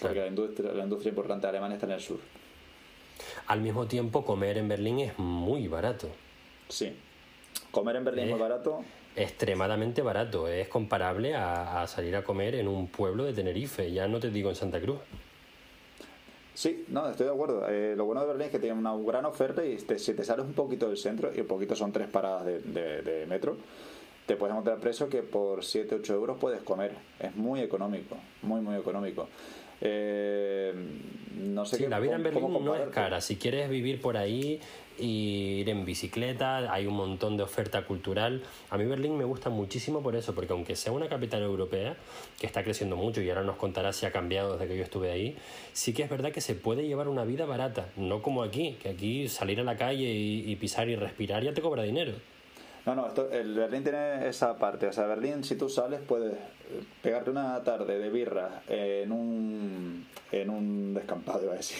[0.00, 2.20] Porque la industria, la industria importante de Alemania está en el sur.
[3.48, 6.08] Al mismo tiempo, comer en Berlín es muy barato.
[6.68, 6.92] Sí.
[7.72, 8.84] Comer en Berlín es muy barato
[9.16, 10.48] extremadamente barato.
[10.48, 14.50] Es comparable a, salir a comer en un pueblo de Tenerife, ya no te digo
[14.50, 14.98] en Santa Cruz.
[16.54, 17.66] Sí, no, estoy de acuerdo.
[17.68, 20.44] Eh, lo bueno de Berlín es que tiene una gran oferta y si te sales
[20.44, 23.56] un poquito del centro, y un poquito son tres paradas de, metro,
[24.26, 26.92] te puedes encontrar precio que por 7, 8 euros puedes comer.
[27.18, 29.28] Es muy económico, muy, muy económico.
[29.80, 30.72] Eh,
[31.38, 33.20] no sé sí, la vida en Berlín no es cara.
[33.20, 34.60] Si quieres vivir por ahí
[34.98, 38.42] ir en bicicleta, hay un montón de oferta cultural.
[38.70, 41.96] A mí Berlín me gusta muchísimo por eso, porque aunque sea una capital europea
[42.38, 45.10] que está creciendo mucho y ahora nos contará si ha cambiado desde que yo estuve
[45.10, 45.36] ahí,
[45.72, 48.90] sí que es verdad que se puede llevar una vida barata, no como aquí, que
[48.90, 52.12] aquí salir a la calle y, pisar y respirar ya te cobra dinero.
[52.84, 54.88] No, no, el Berlín tiene esa parte.
[54.88, 56.34] O sea, Berlín, si tú sales, puedes
[57.00, 61.78] pegarte una tarde de birra en un, en un descampado, iba a decir,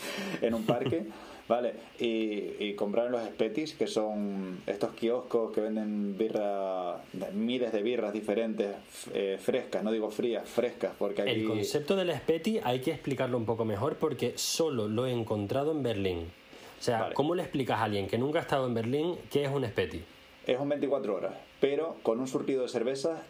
[0.40, 1.06] en un parque.
[1.46, 7.02] Vale, y, comprar en los Spetis, que son estos kioscos que venden birra,
[7.34, 8.68] miles de birras diferentes,
[9.12, 11.30] eh, frescas, no digo frías, frescas, porque aquí...
[11.32, 15.72] El concepto del Speti hay que explicarlo un poco mejor porque solo lo he encontrado
[15.72, 16.32] en Berlín.
[16.80, 19.50] O sea, ¿cómo le explicas a alguien que nunca ha estado en Berlín qué es
[19.50, 20.02] un Speti?
[20.46, 23.20] Es un 24 horas, pero con un surtido de cervezas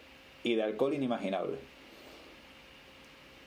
[0.44, 1.56] y de alcohol inimaginable.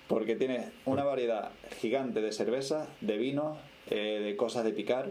[0.07, 1.51] Porque tienes una variedad
[1.81, 3.57] gigante de cervezas, de vinos,
[3.89, 5.09] eh, de cosas de picar,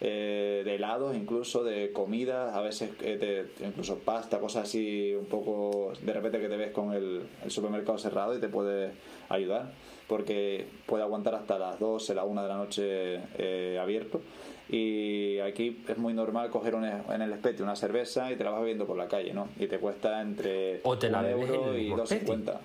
[0.00, 5.92] eh, de helados, incluso de comida, a veces eh, incluso pasta, cosas así un poco
[6.02, 8.92] de repente que te ves con el, supermercado cerrado y te puede
[9.28, 9.72] ayudar,
[10.06, 14.20] porque puede aguantar hasta las 12, la 1 de la noche abierto.
[14.68, 18.60] Y aquí es muy normal coger en el especie una cerveza y te la vas
[18.60, 19.48] bebiendo por la calle, ¿no?
[19.58, 22.58] Y te cuesta entre o te la euro y 2,50.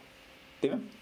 [0.62, 1.01] Dime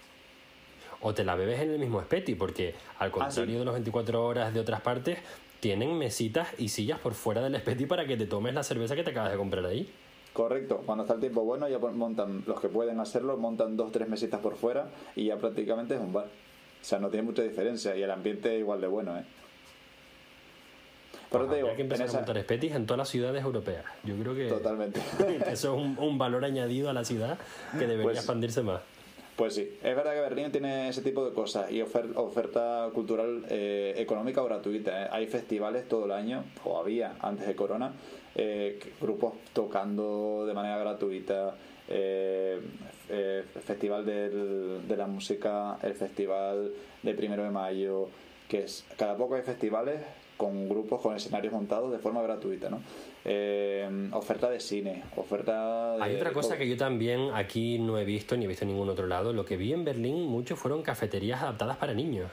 [1.01, 4.25] o te la bebes en el mismo Speti, porque al ah, contrario de los 24
[4.25, 5.19] horas de otras partes,
[5.59, 9.03] tienen mesitas y sillas por fuera del Speti para que te tomes la cerveza que
[9.03, 9.89] te acabas de comprar ahí.
[10.33, 14.07] Correcto, cuando está el tiempo bueno ya montan, los que pueden hacerlo, montan dos, tres
[14.07, 16.25] mesitas por fuera y ya prácticamente es un bar.
[16.25, 19.23] O sea, no tiene mucha diferencia y el ambiente es igual de bueno, ¿eh?
[21.31, 23.85] Pero te digo, hay que empezar a montar espetis en todas las ciudades europeas.
[24.03, 24.99] Yo creo que Totalmente.
[25.51, 27.37] eso es un, valor añadido a la ciudad
[27.73, 28.81] que debería pues expandirse más.
[29.39, 33.93] Pues sí, es verdad que Berlín tiene ese tipo de cosas y oferta cultural eh,
[33.95, 35.05] económica o gratuita.
[35.05, 35.07] ¿eh?
[35.13, 37.93] Hay festivales todo el año, o había antes de Corona,
[38.35, 41.55] eh, grupos tocando de manera gratuita.
[41.87, 48.09] el festival de la música, el festival de primero de mayo,
[48.49, 50.01] que es cada poco hay festivales
[50.35, 52.81] con grupos, con escenarios montados de forma gratuita, ¿no?
[53.25, 56.03] Eh, oferta de cine, oferta de...
[56.03, 58.89] Hay otra cosa que yo también aquí no he visto ni he visto en ningún
[58.89, 59.33] otro lado.
[59.33, 62.31] Lo que vi en Berlín mucho fueron cafeterías adaptadas para niños.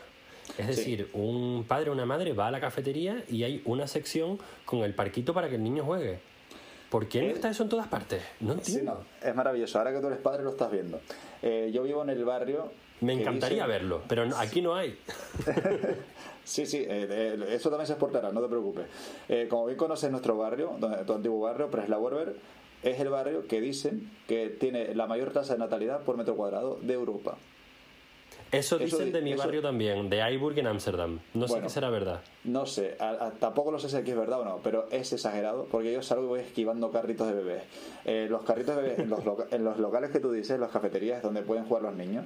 [0.59, 4.38] Es decir, un padre o una madre va a la cafetería y hay una sección
[4.64, 6.20] con el parquito para que el niño juegue.
[6.88, 8.22] ¿Por qué no está eso en todas partes?
[8.38, 9.05] No entiendo.
[9.20, 9.79] es maravilloso.
[9.79, 11.01] Ahora que tú eres padre lo estás viendo.
[11.42, 12.70] Eh, yo vivo en el barrio...
[13.00, 14.98] Me encantaría verlo, pero aquí no hay.
[16.46, 18.87] Sí, sí, eh, eso también se exportará, no te preocupes.
[19.28, 21.98] Eh, como bien conoces nuestro barrio, tu antiguo barrio, Presla
[22.85, 26.78] es el barrio que dicen que tiene la mayor tasa de natalidad por metro cuadrado
[26.80, 27.37] de Europa.
[28.52, 31.18] Eso dicen de mi barrio también, de Aiburg en Ámsterdam.
[31.35, 32.20] No sé qué será verdad.
[32.44, 32.96] No sé,
[33.40, 36.24] tampoco lo sé si aquí es verdad o no, pero es exagerado porque yo salgo
[36.26, 37.62] y voy esquivando carritos de bebés.
[38.04, 40.70] Eh, los carritos de bebés en los, en los locales que tú dices, en las
[40.70, 42.24] cafeterías donde pueden jugar los niños,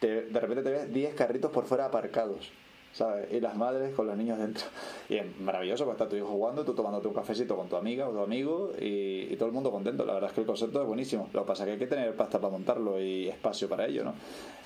[0.00, 2.52] de repente te ves 10 carritos por fuera aparcados.
[2.96, 3.30] ¿sabes?
[3.30, 4.64] Y las madres con los niños dentro.
[5.08, 8.08] Y es maravilloso, porque está tu hijo jugando, tú tomándote un cafecito con tu amiga
[8.08, 10.04] o tu amigo y, todo el mundo contento.
[10.04, 11.28] La verdad es que el concepto es buenísimo.
[11.32, 14.04] Lo que pasa es que hay que tener pasta para montarlo y espacio para ello,
[14.04, 14.14] ¿no?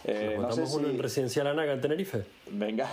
[0.04, 2.24] Eh, no sé uno en Residencial Anaga en Tenerife?
[2.52, 2.88] Venga.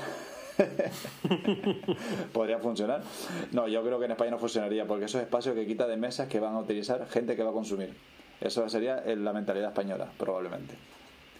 [2.33, 3.03] Podría funcionar.
[3.51, 5.97] No, yo creo que en España no funcionaría porque eso es espacio que quita de
[5.97, 7.93] mesas que van a utilizar gente que va a consumir.
[8.41, 10.73] Eso sería la mentalidad española, probablemente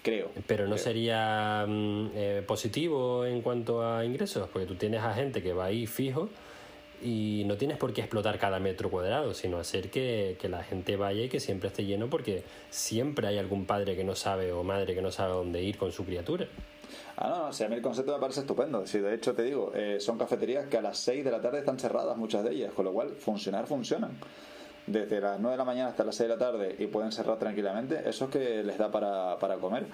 [0.08, 0.32] creo.
[0.48, 5.44] Pero no sería mm, eh, positivo en cuanto a ingresos, porque tú tienes a gente
[5.44, 6.30] que va ahí fijo
[7.02, 11.24] y no tienes por qué explotar cada metro cuadrado, sino hacer que, la gente vaya
[11.24, 14.96] y que siempre esté lleno porque siempre hay algún padre que no sabe o madre
[14.96, 16.48] que no sabe dónde ir con su criatura.
[17.18, 18.88] Ah, no, no, a mí el concepto me parece estupendo.
[18.88, 21.60] Si de hecho te digo, eh, son cafeterías que a las 6 de la tarde
[21.60, 24.18] están cerradas, muchas de ellas, con lo cual funcionar funcionan
[24.88, 27.38] desde las 9 de la mañana hasta las 6 de la tarde y pueden cerrar
[27.38, 29.86] tranquilamente, eso es que les da para, para comer.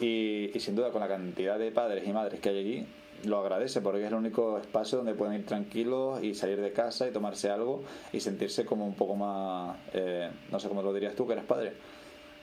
[0.00, 2.86] Y, sin duda, con la cantidad de padres y madres que hay allí,
[3.24, 7.06] lo agradece porque es el único espacio donde pueden ir tranquilos y salir de casa
[7.06, 11.14] y tomarse algo y sentirse como un poco más, eh, no sé cómo lo dirías
[11.14, 11.74] tú, que eres padre,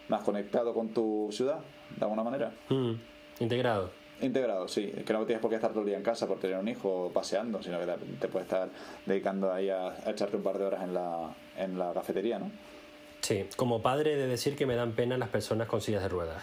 [0.08, 1.60] más conectado con tu ciudad,
[1.98, 2.54] de alguna manera.
[2.70, 2.94] Mm,
[3.42, 3.92] integrado.
[4.22, 4.92] Integrado, sí.
[5.06, 7.10] Que no tienes por qué estar todo el día en casa por tener un hijo
[7.14, 7.86] paseando, sino que
[8.20, 8.70] te, puedes estar
[9.06, 12.52] dedicando ahí a, echarte un par de horas en la, en la cafetería, ¿no?
[13.22, 16.42] Sí, como padre de decir que me dan pena las personas con sillas de ruedas.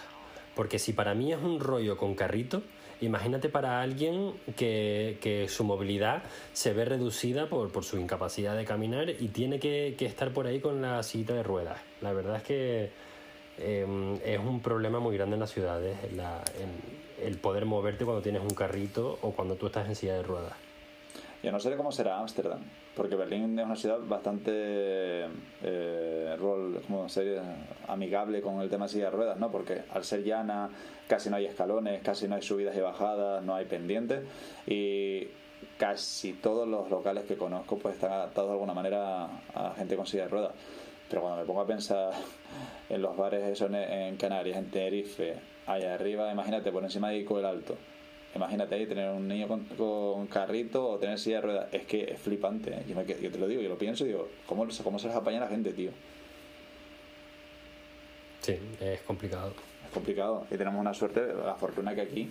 [0.54, 2.62] Porque si para mí es un rollo con carrito,
[3.00, 8.64] imagínate para alguien que, que su movilidad se ve reducida por, por, su incapacidad de
[8.64, 11.78] caminar y tiene que, que, estar por ahí con la silla de ruedas.
[12.00, 12.90] La verdad es que
[13.58, 15.96] em, es un problema muy grande en las ciudades.
[16.14, 16.42] La,
[17.22, 20.54] el poder moverte cuando tienes un carrito o cuando tú estás en silla de ruedas.
[21.42, 22.60] Yo no sé cómo será Ámsterdam,
[22.96, 24.50] porque Berlín es una ciudad bastante
[25.62, 27.06] eh, rol, como
[27.88, 29.50] amigable con el tema de silla de ruedas, ¿no?
[29.50, 30.70] Porque al ser llana,
[31.06, 34.24] casi no hay escalones, casi no hay subidas y bajadas, no hay pendientes
[34.66, 35.28] y
[35.78, 40.06] casi todos los locales que conozco pues están adaptados de alguna manera a gente con
[40.06, 40.52] silla de ruedas.
[41.08, 42.12] Pero cuando me pongo a pensar
[42.88, 47.38] en los bares eso en Canarias, en Tenerife, allá arriba, imagínate, por encima de Ico
[47.38, 47.76] el Alto.
[48.36, 51.68] Imagínate ahí tener un niño con, carrito o tener silla de ruedas.
[51.72, 52.70] Es que es flipante.
[52.70, 52.84] ¿eh?
[52.88, 55.48] Yo, te lo digo, yo lo pienso y digo, ¿cómo, ¿cómo se les apaña la
[55.48, 55.90] gente, tío?
[58.42, 59.52] Sí, es complicado.
[59.84, 60.46] Es complicado.
[60.50, 62.28] Y tenemos una suerte, la fortuna que aquí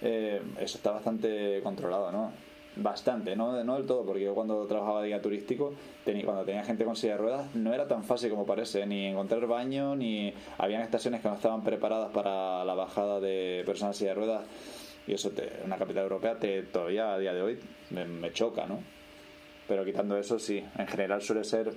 [0.00, 2.32] eh, eso está bastante controlado, ¿no?
[2.76, 6.64] bastante, no, no del todo, porque yo cuando trabajaba de guía turístico, tenía, cuando tenía
[6.64, 10.32] gente con silla de ruedas, no era tan fácil como parece, ni encontrar baño, ni
[10.58, 14.42] habían estaciones que no estaban preparadas para la bajada de personas en silla de ruedas,
[15.06, 17.58] y eso te, una capital europea te, todavía a día de hoy
[17.90, 18.82] me, choca, ¿no?
[19.68, 21.72] Pero quitando eso, sí, en general suele ser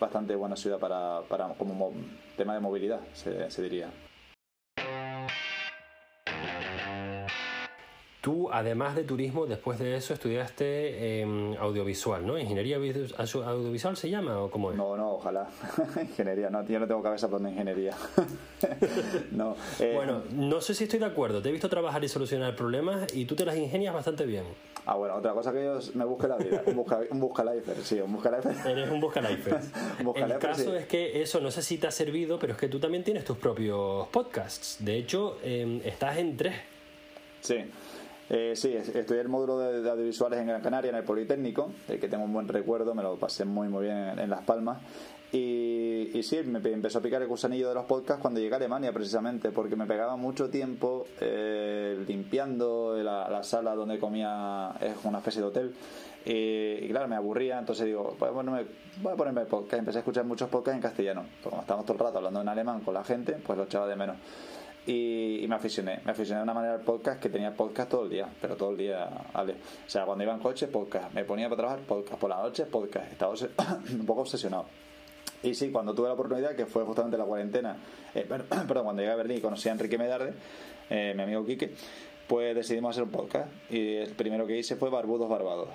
[0.00, 1.92] bastante buena ciudad para, para como
[2.36, 3.90] tema de movilidad, se diría.
[8.26, 10.64] Tú, además de turismo, después de eso estudiaste
[11.20, 12.36] eh, audiovisual, ¿no?
[12.36, 14.76] ¿Ingeniería audiovisual se llama o cómo es?
[14.76, 15.46] No, no, ojalá.
[16.00, 17.94] ingeniería, no, yo no tengo cabeza para ingeniería.
[19.30, 21.40] no, eh, bueno, no sé si estoy de acuerdo.
[21.40, 24.42] Te he visto trabajar y solucionar problemas y tú te las ingenias bastante bien.
[24.86, 26.64] Ah, bueno, otra cosa que yo me busque la vida.
[26.66, 28.56] Un, busca, un buscalifer, sí, un buscalifer.
[28.66, 29.60] Eres un buscalifer.
[30.16, 32.80] El caso es que eso no sé si te ha servido, pero es que tú
[32.80, 34.78] también tienes tus propios podcasts.
[34.80, 36.56] De hecho, em, estás en tres.
[37.40, 37.58] Sí.
[38.28, 42.08] Eh, sí, estudié el módulo de, audiovisuales en Gran Canaria, en el Politécnico, el que
[42.08, 44.78] tengo un buen recuerdo, me lo pasé muy muy bien en, Las Palmas.
[45.32, 48.92] Y, sí, me empezó a picar el gusanillo de los podcasts cuando llegué a Alemania,
[48.92, 55.42] precisamente, porque me pegaba mucho tiempo eh, limpiando la, sala donde comía, es una especie
[55.42, 55.74] de hotel.
[56.24, 58.66] Y, claro, me aburría, entonces digo, ponerme,
[59.02, 59.80] voy a ponerme podcast.
[59.80, 61.26] Empecé a escuchar muchos podcasts en castellano.
[61.44, 63.94] como estábamos todo el rato hablando en alemán con la gente, pues lo echaba de
[63.94, 64.16] menos
[64.86, 66.00] y, me aficioné.
[66.04, 68.70] Me aficioné de una manera al podcast que tenía podcast todo el día, pero todo
[68.70, 69.54] el día, vale.
[69.54, 71.12] O sea, cuando iba en coche, podcast.
[71.12, 72.20] Me ponía para trabajar, podcast.
[72.20, 73.12] Por la noche, podcast.
[73.12, 73.32] Estaba
[73.92, 74.66] un poco obsesionado.
[75.42, 77.76] Y sí, cuando tuve la oportunidad, que fue justamente la cuarentena,
[78.14, 80.34] eh, perdón, cuando llegué a Berlín y conocí a Enrique Medarde,
[80.88, 81.72] eh, mi amigo Quique,
[82.28, 83.48] pues decidimos hacer un podcast.
[83.70, 85.68] Y el primero que hice fue Barbudos Barbados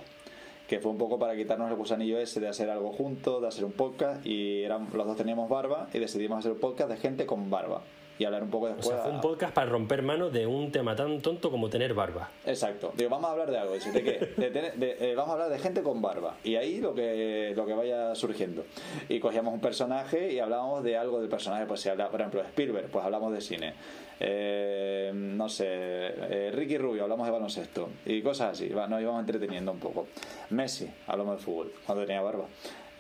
[0.68, 3.66] que fue un poco para quitarnos el gusanillo ese de hacer algo juntos, de hacer
[3.66, 7.26] un podcast, y eran, los dos teníamos barba y decidimos hacer un podcast de gente
[7.26, 7.82] con barba
[8.22, 8.86] y hablar un poco después.
[8.86, 11.96] O sea, fue un podcast para romper manos de un tema tan tonto como tener
[11.96, 12.30] barba.
[12.46, 12.94] Exacto.
[12.96, 13.74] Digo, vamos a hablar de algo.
[13.74, 16.36] ¿de De, de, vamos a hablar de gente con barba.
[16.44, 18.64] Y ahí lo que, lo que vaya surgiendo.
[19.10, 21.66] Y cogíamos un personaje y hablábamos de algo del personaje.
[21.66, 23.74] Pues si habla, por ejemplo, Spielberg, pues hablamos de cine.
[24.20, 27.90] Eh, no sé, eh, Ricky Rubio, hablamos de baloncesto.
[28.06, 28.70] Y cosas así.
[28.70, 30.06] Nos íbamos entreteniendo un poco.
[30.52, 32.46] Messi, hablamos de fútbol, cuando tenía barba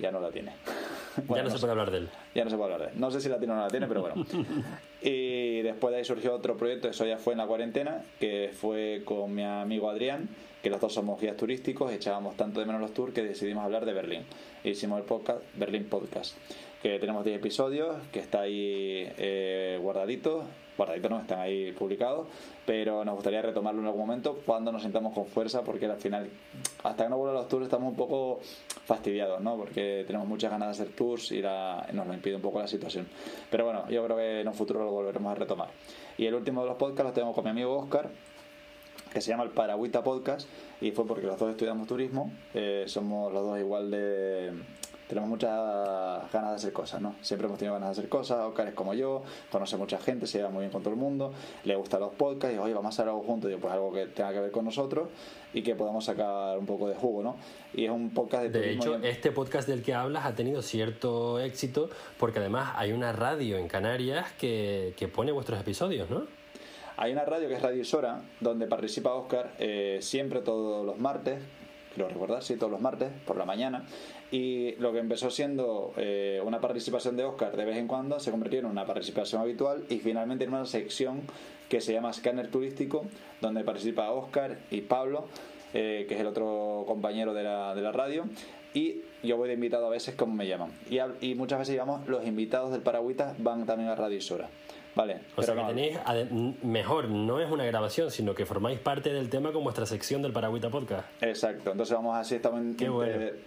[0.01, 0.53] ya no la tiene.
[1.30, 2.10] ya no, se puede hablar de él.
[2.36, 3.00] Ya no se puede hablar de él.
[3.00, 4.26] No sé si la tiene o no la tiene, pero bueno.
[5.02, 9.02] y después de ahí surgió otro proyecto, eso ya fue en la cuarentena, que fue
[9.06, 10.30] con mi amigo Adrián,
[10.62, 13.86] que los dos somos guías turísticos, echábamos tanto de menos los tours que decidimos hablar
[13.86, 14.24] de Berlín.
[14.63, 16.36] hicimos el podcast, Berlín Podcast,
[16.82, 20.45] que tenemos 10 episodios, que está ahí eh, guardadito
[20.82, 22.28] guardaditos no están ahí publicados,
[22.65, 26.30] pero nos gustaría retomarlo en algún momento cuando nos sintamos con fuerza, porque al final,
[26.84, 28.39] hasta que no vuelvan los tours, estamos un poco
[28.86, 29.58] fastidiados, ¿no?
[29.58, 33.08] Porque tenemos muchas ganas de hacer tours y nos lo impide un poco la situación.
[33.50, 35.70] Pero bueno, yo creo que en un futuro lo volveremos a retomar.
[36.17, 38.10] Y el último de los podcasts lo tengo con mi amigo Oscar,
[39.13, 40.48] que se llama el Paragüita Podcast,
[40.80, 44.52] y fue porque los dos estudiamos turismo, eh, somos los dos igual de
[45.12, 45.52] tenemos muchas
[46.32, 47.15] ganas de hacer cosas, ¿no?
[47.19, 50.38] Siempre hemos tenido ganas de hacer cosas, Oscar es como yo, conoce mucha gente, se
[50.38, 51.34] lleva muy bien con todo el mundo,
[51.65, 54.06] le gustan los podcasts y oye, vamos a hacer algo juntos, y pues algo que
[54.06, 55.10] tenga que ver con nosotros
[55.54, 57.36] y que podamos sacar un poco de jugo, ¿no?
[57.74, 61.41] Y es un podcast de De hecho, este podcast del que hablas ha tenido cierto
[61.41, 66.26] éxito porque además hay una radio en Canarias que, que pone vuestros episodios, ¿no?
[66.95, 71.39] Hay una radio que es Radio Sora, donde participa Oscar eh, siempre todos los martes,
[71.97, 73.86] lo recordás, sí, todos los martes por la mañana.
[74.32, 78.32] Y lo que empezó siendo eh, una participación de Oscar de vez en cuando se
[78.32, 81.22] convirtió en una participación habitual y finalmente en una sección
[81.67, 83.06] que se llama Scanner Turístico,
[83.41, 85.26] donde participa Oscar y Pablo,
[85.74, 88.26] eh, que es el otro compañero de la, de la radio.
[88.74, 90.72] Y yo voy de invitado a veces como me llaman.
[91.22, 94.50] Y, muchas veces, digamos, los invitados del Paragüita van también a Radio Sora.
[94.95, 95.19] Vale.
[95.36, 95.97] O sea que tenéis,
[96.63, 100.34] mejor, no es una grabación, sino que formáis parte del tema con vuestra sección del
[100.34, 101.08] Paragüita Podcast.
[101.21, 102.62] Exacto, entonces vamos así, estamos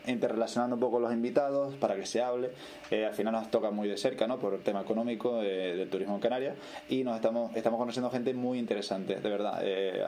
[0.06, 2.50] interrelacionando un poco los invitados para que se hable.
[2.90, 4.38] Eh, al final nos toca muy de cerca, ¿no?
[4.38, 6.56] Por el tema económico eh, del turismo en Canarias
[6.88, 9.60] y nos estamos, estamos conociendo gente muy interesante, de verdad.
[9.62, 10.02] Eh,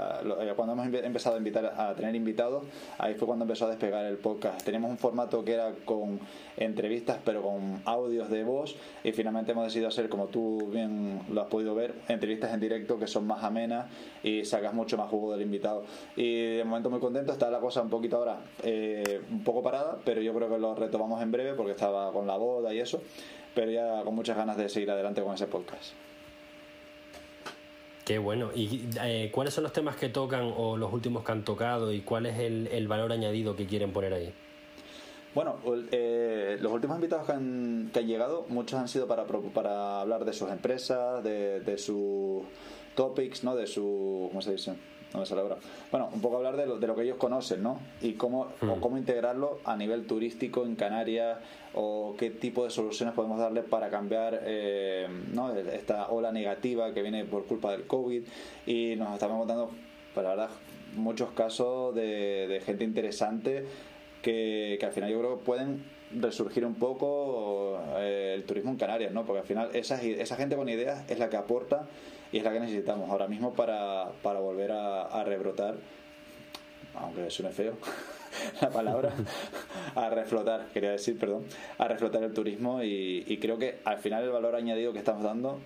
[0.57, 2.65] cuando hemos empezado a invitar a tener invitados,
[2.99, 4.63] ahí fue cuando empezó a despegar el podcast.
[4.65, 6.19] Teníamos un formato que era con
[6.57, 11.43] entrevistas, pero con audios de voz y finalmente hemos decidido hacer, como tú bien lo
[11.43, 13.87] has podido ver, entrevistas en directo que son más amenas
[14.23, 15.85] y sacas mucho más jugo del invitado.
[16.17, 19.99] Y de momento muy contento, está la cosa un poquito ahora eh, un poco parada,
[20.05, 23.03] pero yo creo que lo retomamos en breve porque estaba con la boda y eso,
[23.55, 25.93] pero ya con muchas ganas de seguir adelante con ese podcast.
[28.05, 28.51] Qué bueno.
[28.55, 32.03] ¿Y eh, cuáles son los temas que tocan o los últimos que han tocado y
[32.03, 34.33] cuál es el, el valor añadido que quieren poner ahí?
[35.37, 35.57] Bueno,
[35.93, 40.25] eh, los últimos invitados que han, que han, llegado, muchos han sido para, para hablar
[40.25, 42.43] de sus empresas, de, de sus
[42.95, 43.55] topics, ¿no?
[43.55, 44.29] De su...
[44.31, 44.73] ¿Cómo se dice?
[45.13, 45.59] No me sale ahora.
[45.91, 47.81] Bueno, un poco hablar de lo, de lo que ellos conocen, ¿no?
[48.01, 48.81] Y cómo, o hmm.
[48.81, 51.37] cómo integrarlo a nivel turístico en Canarias
[51.75, 55.55] o qué tipo de soluciones podemos darle para cambiar eh, ¿no?
[55.55, 58.23] esta ola negativa que viene por culpa del COVID.
[58.65, 59.71] Y nos estamos contando,
[60.15, 60.49] pues la verdad,
[60.95, 63.67] muchos casos de, de gente interesante
[64.23, 69.13] que, al final yo creo que pueden resurgir un poco eh, el turismo en Canarias,
[69.13, 69.25] ¿no?
[69.25, 71.87] Porque al final esa, esa gente con ideas es la que aporta
[72.33, 75.77] y es la que necesitamos ahora mismo para, para volver a, rebrotar,
[76.95, 77.75] aunque suene feo
[78.61, 79.13] la palabra,
[79.95, 81.45] a reflotar, quería decir, perdón,
[81.79, 85.23] a reflotar el turismo y, y creo que al final el valor añadido que estamos
[85.23, 85.61] dando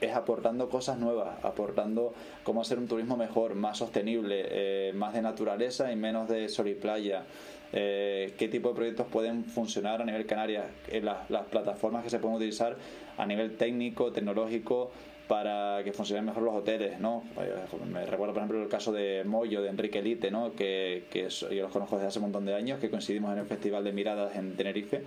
[0.00, 5.22] es aportando cosas nuevas, aportando cómo hacer un turismo mejor, más sostenible, eh, más de
[5.22, 7.24] naturaleza y menos de sol y playa.
[7.72, 12.10] Eh, qué tipo de proyectos pueden funcionar a nivel Canarias, en las, las plataformas que
[12.10, 12.76] se pueden utilizar
[13.16, 14.90] a nivel técnico, tecnológico,
[15.30, 17.22] para que funcionen mejor los hoteles, ¿no?
[17.86, 20.56] Me recuerdo, por ejemplo, el caso de Moyo, de Enrique Elite, ¿no?
[20.56, 23.46] Que, que yo los conozco desde hace un montón de años, que coincidimos en el
[23.46, 25.04] Festival de Miradas en Tenerife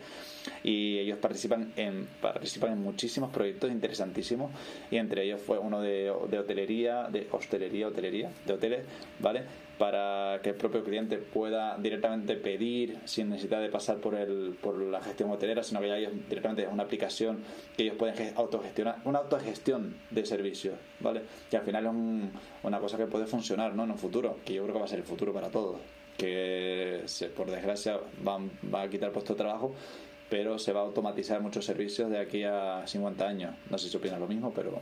[0.64, 4.50] y ellos participan en, participan en muchísimos proyectos interesantísimos
[4.90, 8.86] y entre ellos fue uno de, de hotelería, de hostelería, hotelería, de hoteles,
[9.20, 9.44] ¿vale?
[9.84, 14.78] Para que el propio cliente pueda directamente pedir sin necesidad de pasar por el por
[14.80, 17.44] la gestión hotelera, sino que ya ellos directamente es una aplicación
[17.76, 21.24] que ellos pueden autogestionar, una autogestión de servicios, ¿vale?
[21.52, 21.92] Que al final es
[22.64, 23.84] una cosa que puede funcionar, ¿no?
[23.84, 25.76] En un futuro, que yo creo que va a ser el futuro para todos,
[26.18, 29.76] que se, por desgracia va a quitar puesto de trabajo,
[30.30, 33.54] pero se va a automatizar muchos servicios de aquí a 50 años.
[33.70, 34.80] No sé si opinas lo mismo, pero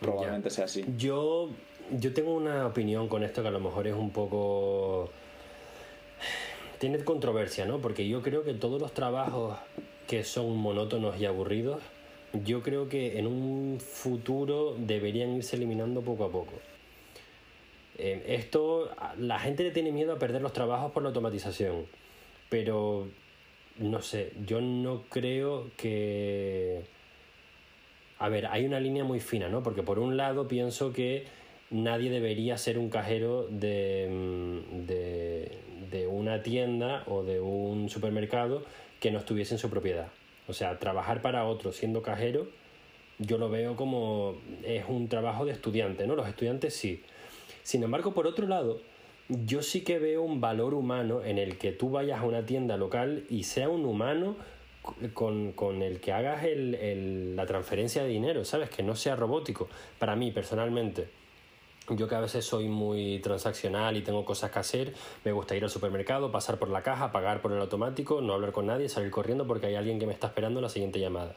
[0.00, 0.84] probablemente sea así.
[0.96, 1.50] Yo
[1.90, 5.10] yo tengo una opinión con esto que a lo mejor es un poco...
[6.78, 7.80] Tiene controversia, ¿no?
[7.80, 9.56] Porque yo creo que todos los trabajos
[10.06, 11.80] que son monótonos y aburridos,
[12.44, 16.52] yo creo que en un futuro deberían irse eliminando poco a poco.
[17.96, 21.86] Eh, esto, la gente le tiene miedo a perder los trabajos por la automatización,
[22.50, 23.08] pero
[23.78, 26.82] no sé, yo no creo que...
[28.18, 29.62] A ver, hay una línea muy fina, ¿no?
[29.62, 31.24] Porque por un lado pienso que
[31.70, 35.58] nadie debería ser un cajero mm, de,
[35.90, 38.62] de, una tienda o de un supermercado
[39.00, 40.08] que no estuviese en su propiedad.
[40.46, 42.48] O sea, trabajar para otro siendo cajero,
[43.18, 46.14] yo lo veo como es un trabajo de estudiante, ¿no?
[46.14, 47.02] Los estudiantes sí.
[47.62, 48.80] Sin embargo, por otro lado,
[49.28, 52.76] yo sí que veo un valor humano en el que tú vayas a una tienda
[52.76, 54.36] local y sea un humano
[55.12, 58.70] con, con el que hagas el, el, la transferencia de dinero, ¿sabes?
[58.70, 59.68] Que no sea robótico.
[59.98, 61.08] Para mí, personalmente
[61.90, 65.64] yo que a veces soy muy transaccional y tengo cosas que hacer, me gusta ir
[65.64, 69.10] al supermercado, pasar por la caja, pagar por el automático, no hablar con nadie, salir
[69.10, 71.36] corriendo porque hay alguien que me está esperando la siguiente llamada.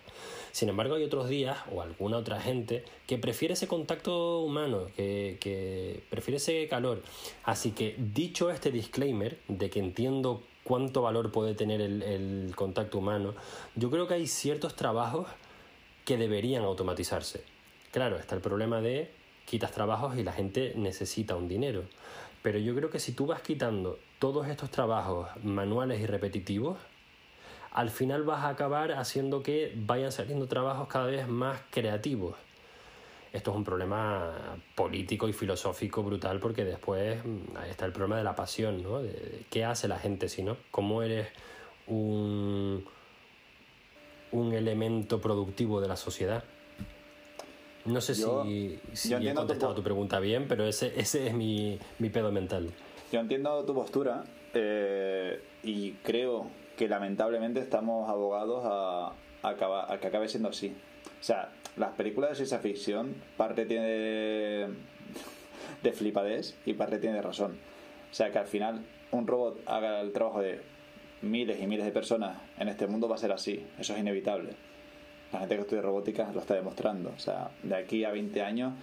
[0.53, 5.37] Sin embargo, hay otros días o alguna otra gente que prefiere ese contacto humano, que,
[5.41, 7.01] que prefiere ese calor.
[7.43, 13.33] Así que dicho este disclaimer de que entiendo cuánto valor puede tener el, contacto humano,
[13.75, 15.25] yo creo que hay ciertos trabajos
[16.03, 17.41] que deberían automatizarse.
[17.91, 19.09] Claro, está el problema de
[19.45, 21.83] quitas trabajos y la gente necesita un dinero.
[22.43, 26.77] Pero yo creo que si tú vas quitando todos estos trabajos manuales y repetitivos,
[27.71, 32.35] al final vas a acabar haciendo que vayan saliendo trabajos cada vez más creativos.
[33.33, 38.23] Esto es un problema político y filosófico brutal porque después mm, está el problema de
[38.23, 39.01] la pasión, ¿no?
[39.49, 40.57] ¿Qué hace la gente si no?
[40.71, 41.27] ¿Cómo eres
[41.87, 42.85] un,
[44.31, 46.43] un elemento productivo de la sociedad?
[47.85, 49.81] No sé si, si he contestado tu...
[49.81, 52.69] pregunta bien, pero ese, ese es mi, mi pedo mental.
[53.11, 60.27] Yo entiendo tu postura eh, y creo que lamentablemente estamos abogados a, a, que acabe
[60.27, 60.75] siendo así.
[61.19, 64.67] O sea, las películas de ciencia ficción parte tiene de,
[65.83, 67.57] de flipadez y parte tiene de razón.
[68.11, 70.61] O sea, que al final un robot haga el trabajo de
[71.21, 73.65] miles y miles de personas en este mundo va a ser así.
[73.79, 74.67] Eso es inevitable
[75.31, 77.11] la gente que estudia robótica lo está demostrando.
[77.15, 78.73] O sea, de aquí a 20 años,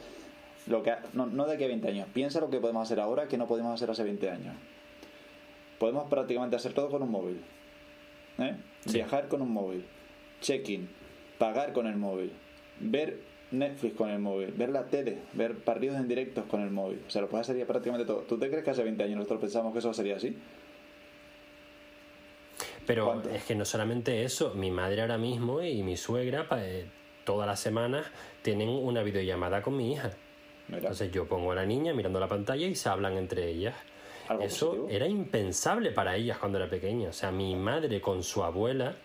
[0.67, 3.29] lo que no, no de aquí a 20 años, piensa lo que podemos hacer ahora
[3.29, 4.55] que no podemos hacer hace 20 años.
[5.79, 7.41] Podemos prácticamente hacer todo con un móvil.
[8.39, 8.57] ¿eh?
[8.87, 9.85] Viajar con un móvil,
[10.41, 10.89] check-in,
[11.39, 12.33] pagar con el móvil,
[12.81, 13.19] ver
[13.51, 17.03] Netflix con el móvil, ver la tele, ver partidos en directos con el móvil.
[17.07, 18.21] O sea, lo puedes hacer prácticamente todo.
[18.23, 20.37] ¿Tú te crees que hace 20 años nosotros pensábamos que eso sería así?
[22.87, 26.87] Pero es que no solamente eso, mi madre ahora mismo y mi suegra eh,
[27.25, 28.07] todas las semanas
[28.43, 30.13] tienen una videollamada con mi hija.
[30.71, 33.75] Entonces yo pongo a la niña mirando la pantalla y se hablan entre ellas.
[34.41, 37.11] Eso era impensable para ellas cuando era pequeña.
[37.11, 38.97] O sea, mi madre con su abuela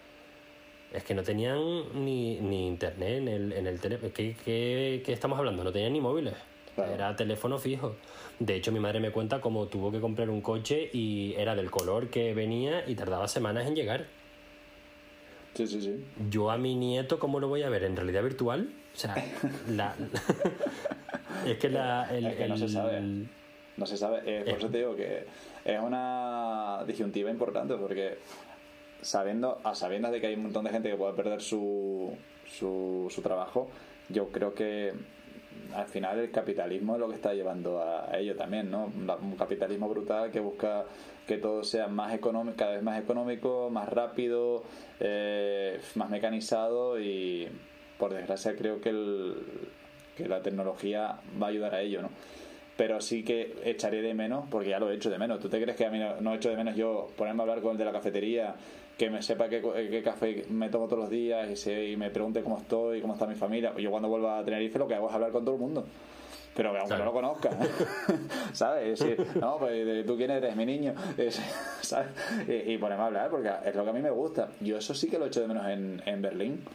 [0.94, 1.60] es que no tenían
[2.04, 4.12] ni, ni internet en el, en el teléfono.
[4.14, 5.64] ¿Qué, qué, ¿Qué, estamos hablando?
[5.64, 6.34] No tenían ni móviles.
[6.78, 7.96] Era teléfono fijo.
[8.40, 11.70] De hecho, mi madre me cuenta cómo tuvo que comprar un coche y era del
[11.70, 14.06] color que venía y tardaba semanas en llegar.
[15.54, 16.06] Sí, sí, sí.
[16.30, 17.84] Yo a mi nieto, ¿cómo lo voy a ver?
[17.84, 18.70] ¿En realidad virtual?
[18.94, 19.16] O sea,
[19.70, 19.94] la...
[21.46, 22.10] es que la...
[22.16, 23.02] es que no se sabe.
[23.76, 24.22] No se sabe.
[24.26, 25.26] Eh, por eso te digo que
[25.66, 28.18] es una disyuntiva importante porque
[29.02, 32.14] sabiendo, a sabiendas de que hay un montón de gente que puede perder su,
[32.45, 33.70] su, trabajo,
[34.10, 34.93] yo creo que
[35.74, 38.86] al final el capitalismo es lo que está llevando a, ello también, ¿no?
[38.86, 40.86] Un capitalismo brutal que busca
[41.28, 44.64] que todo sea más económico, cada vez más económico, más rápido,
[45.00, 47.47] eh, más mecanizado y
[48.00, 49.36] por desgracia creo que, el,
[50.18, 52.10] que la tecnología va a ayudar a ello, ¿no?
[52.78, 55.39] Pero sí que echaré de menos, porque ya lo he hecho de menos.
[55.41, 57.43] ¿Tú te crees que a mí no, no he hecho de menos yo ponerme a
[57.43, 58.56] hablar con el de la cafetería
[59.00, 62.43] que me sepa qué, café me tomo todos los días y, se, y me pregunte
[62.43, 63.74] cómo estoy, cómo está mi familia.
[63.78, 65.86] Yo cuando vuelva a Tenerife lo que hago es hablar con todo el mundo.
[66.54, 67.50] Pero aunque no lo conozca,
[68.52, 69.02] ¿sabes?
[69.39, 70.93] no, pues tú quién eres, mi niño,
[71.82, 72.10] ¿sabes?
[72.45, 74.50] Y, y ponerme a hablar, porque es lo que a mí me gusta.
[74.60, 76.66] Yo eso sí que lo echo de menos en, en Berlín.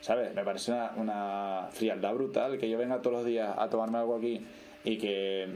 [0.00, 0.32] ¿Sabes?
[0.32, 4.16] Me parece una, una frialdad brutal que yo venga todos los días a tomarme algo
[4.16, 4.46] aquí
[4.82, 5.46] y que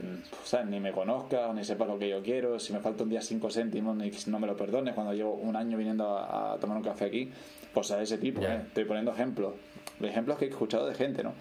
[0.43, 0.67] ¿sabes?
[0.67, 3.49] ni me conozcas ni sepas lo que yo quiero, si me falta un día cinco
[3.49, 7.05] céntimos ni no me lo perdones cuando llevo un año viniendo a, tomar un café
[7.05, 7.31] aquí,
[7.73, 8.61] pues de ese tipo, ¿eh?
[8.67, 9.53] estoy poniendo ejemplos,
[10.01, 11.33] ejemplos que he escuchado de gente, ¿no?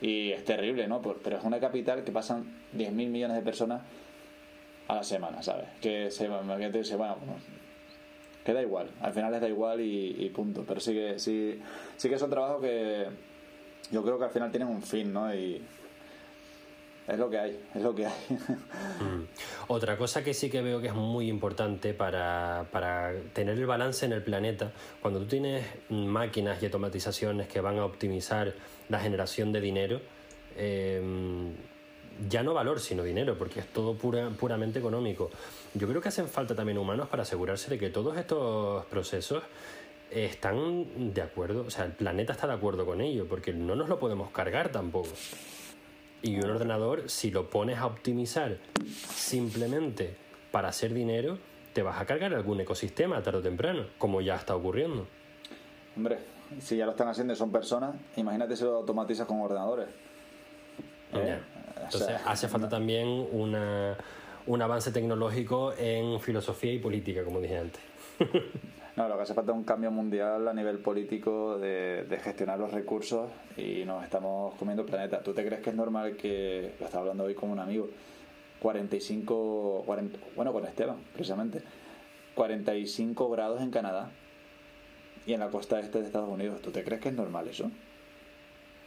[0.00, 1.02] Y es terrible, ¿no?
[1.02, 3.82] Pero es una capital que pasan 10.000 millones de personas
[4.86, 5.66] a la semana, ¿sabes?
[5.80, 6.28] Que se,
[6.72, 7.16] dice, bueno,
[8.44, 11.60] que da igual, al final les da igual y, punto, pero sí que, sí,
[11.96, 13.06] sí que son trabajos que
[13.90, 15.34] yo creo que al final tienen un fin, ¿no?
[15.34, 15.62] Y,
[17.08, 18.12] es lo que hay, es lo que hay.
[19.00, 19.26] Mm.
[19.68, 22.66] Otra cosa que sí que veo que es muy importante para,
[23.32, 27.84] tener el balance en el planeta, cuando tú tienes máquinas y automatizaciones que van a
[27.84, 28.52] optimizar
[28.88, 30.00] la generación de dinero,
[30.56, 31.54] em,
[32.28, 35.30] ya no valor, sino dinero, porque es todo pura, puramente económico.
[35.74, 39.42] Yo creo que hacen falta también humanos para asegurarse de que todos estos procesos
[40.10, 43.88] están de acuerdo, o sea, el planeta está de acuerdo con ello, porque no nos
[43.88, 45.10] lo podemos cargar tampoco.
[46.22, 50.16] Y un ordenador, si lo pones a optimizar simplemente
[50.50, 51.38] para hacer dinero,
[51.72, 55.06] te vas a cargar algún ecosistema tarde o temprano, como ya está ocurriendo.
[55.96, 56.18] Hombre,
[56.60, 59.86] si ya lo están haciendo y son personas, imagínate si lo automatizas con ordenadores.
[61.14, 61.38] ¿Eh?
[61.84, 63.96] Entonces hace falta también una,
[64.46, 67.82] un avance tecnológico en filosofía y política, como dije antes.
[68.98, 72.72] No, lo que hace falta es un cambio mundial a nivel político de, gestionar los
[72.72, 75.22] recursos y nos estamos comiendo el planeta.
[75.22, 77.88] ¿Tú te crees que es normal que, lo estaba hablando hoy con un amigo,
[78.58, 79.84] 45,
[80.34, 81.62] bueno, con Esteban, precisamente,
[82.34, 84.10] 45 grados en Canadá
[85.24, 86.60] y en la costa este de Estados Unidos?
[86.60, 87.70] ¿Tú te crees que es normal eso?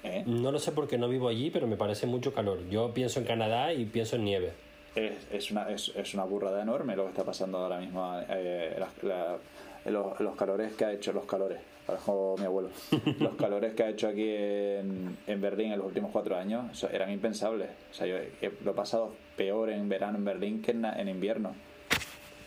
[0.03, 0.23] ¿Eh?
[0.25, 2.67] No lo sé porque no vivo allí, pero me parece mucho calor.
[2.69, 4.51] Yo pienso en Canadá y pienso en nieve.
[4.93, 8.13] Es, una, es, es una burrada enorme lo que está pasando ahora mismo.
[8.27, 9.37] Eh, la,
[9.85, 11.59] los, los calores que ha hecho, los calores,
[12.05, 12.69] como mi abuelo,
[13.19, 17.11] los calores que ha hecho aquí en, en Berlín en los últimos cuatro años eran
[17.11, 17.69] impensables.
[17.89, 18.17] O sea, yo
[18.63, 21.55] lo he pasado peor en verano en Berlín que en, invierno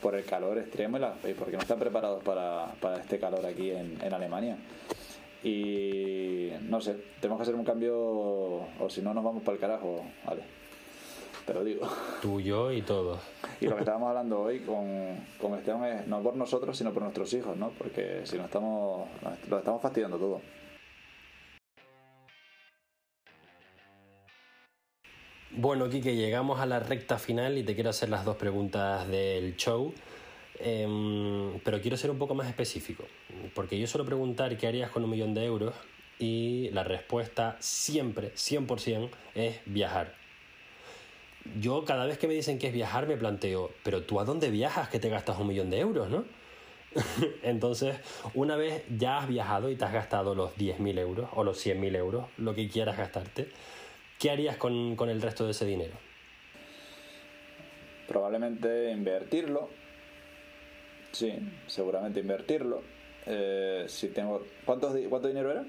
[0.01, 3.71] por el calor extremo y, la, porque no están preparados para, para este calor aquí
[3.71, 4.57] en, en, Alemania.
[5.43, 9.61] Y no sé, tenemos que hacer un cambio o si no nos vamos para el
[9.61, 10.64] carajo, vale
[11.47, 11.89] te lo digo.
[12.23, 13.19] Tuyo y todo.
[13.61, 17.03] Y lo que estábamos hablando hoy con, con Esteban es no por nosotros, sino por
[17.03, 17.71] nuestros hijos, ¿no?
[17.71, 19.09] Porque si no estamos,
[19.49, 20.41] lo estamos fastidiando todo.
[25.57, 29.57] Bueno, Kike, llegamos a la recta final y te quiero hacer las dos preguntas del
[29.57, 29.93] show.
[30.59, 33.05] Em, pero quiero ser un poco más específico,
[33.55, 35.75] porque yo suelo preguntar qué harías con un millón de euros
[36.19, 40.24] y la respuesta siempre, 100%, es viajar
[41.61, 44.51] yo cada vez que me dicen que es viajar me planteo, pero tú a dónde
[44.51, 46.25] viajas que te gastas un millón de euros, ¿no?
[47.43, 47.97] Entonces,
[48.35, 51.97] una vez ya has viajado y te has gastado los 10.000 euros o los 100.000
[51.97, 53.49] euros, lo que quieras gastarte,
[54.19, 55.95] ¿qué harías con, el resto de ese dinero?
[58.07, 59.69] Probablemente invertirlo.
[61.13, 61.33] Sí,
[61.67, 62.83] seguramente invertirlo.
[63.27, 65.65] Eh, si tengo, ¿cuánto dinero era?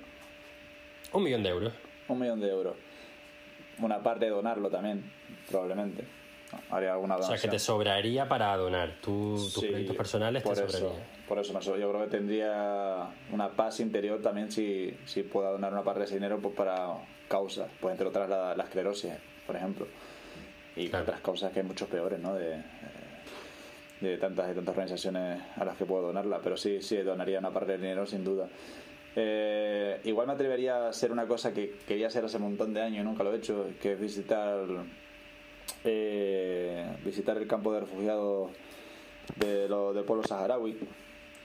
[1.14, 1.74] Un millón de euros.
[2.08, 2.76] Un millón de euros.
[3.80, 5.12] Una parte de donarlo también
[5.50, 6.06] probablemente.
[6.70, 7.36] Haría alguna donación.
[7.36, 8.98] O sea, que te sobraría para donar.
[9.02, 10.96] tus proyectos personales por te eso,
[11.28, 15.84] Por eso, yo creo que tendría una paz interior también si, si pueda donar una
[15.84, 16.94] parte de ese dinero pues, para
[17.28, 19.12] causas, pues entre otras la, esclerosis,
[19.46, 19.88] por ejemplo.
[20.76, 22.34] Y otras causas que hay muchos peores, ¿no?
[22.36, 22.62] De,
[24.02, 26.40] de tantas y tantas organizaciones a las que puedo donarla.
[26.44, 28.48] Pero sí, sí, donaría una parte del dinero sin duda.
[29.16, 32.82] Eh, igual me atrevería a hacer una cosa que quería hacer hace un montón de
[32.82, 34.66] años y nunca lo he hecho, que es visitar
[35.84, 38.52] eh, visitar el campo de refugiados
[39.38, 40.78] de lo, del pueblo saharaui.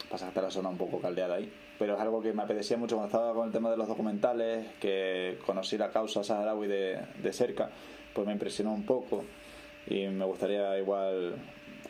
[0.09, 1.53] Pasa que está la zona un poco caldeada ahí.
[1.79, 4.67] Pero es algo que me apetecía mucho cuando estaba con el tema de los documentales,
[4.81, 7.71] que conocí la causa saharaui de, de cerca,
[8.13, 9.25] pues me impresionó un poco
[9.87, 11.37] y me gustaría igual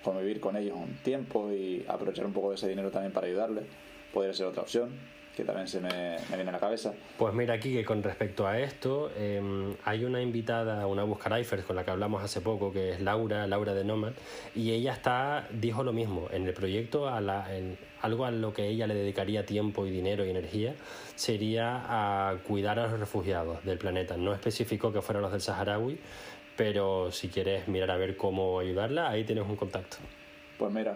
[0.03, 3.65] convivir con ellos un tiempo y aprovechar un poco de ese dinero también para ayudarles.
[4.13, 4.91] Podría ser otra opción
[5.37, 6.93] que también se me, viene a la cabeza.
[7.19, 11.77] Pues mira aquí que con respecto a esto, em, hay una invitada, una Buscarifers con
[11.77, 14.13] la que hablamos hace poco, que es Laura, Laura de Nomad,
[14.55, 18.53] y ella está, dijo lo mismo, en el proyecto, a la, en, algo a lo
[18.53, 20.75] que ella le dedicaría tiempo y dinero y energía,
[21.15, 24.17] sería a cuidar a los refugiados del planeta.
[24.17, 25.99] No especificó que fueran los del Saharaui,
[26.57, 29.99] pero si quieres mirar a ver cómo ayudarla, ahí tienes un contacto.
[30.61, 30.95] Pues mira,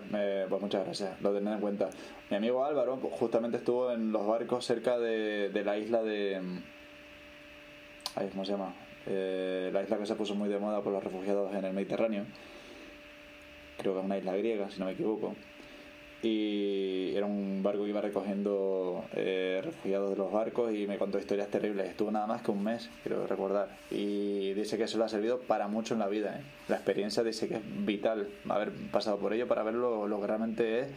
[0.51, 1.89] pues muchas gracias, lo tened en cuenta.
[2.29, 6.39] Mi amigo Álvaro justamente estuvo en los barcos cerca de, la isla de...
[8.15, 8.75] Ay, ¿Cómo se llama?
[9.07, 12.27] Eh, la isla que se puso muy de moda por los refugiados en el Mediterráneo.
[13.79, 15.35] Creo que es una isla griega, si no me equivoco
[16.25, 21.19] y era un barco que iba recogiendo eh, refugiados de los barcos y me contó
[21.19, 21.89] historias terribles.
[21.89, 23.69] Estuvo nada más que un mes, quiero recordar.
[23.91, 26.39] Y dice que eso le ha servido para mucho en la vida.
[26.39, 26.43] ¿eh?
[26.69, 30.81] La experiencia dice que es vital haber pasado por ello para ver lo, que realmente
[30.81, 30.89] es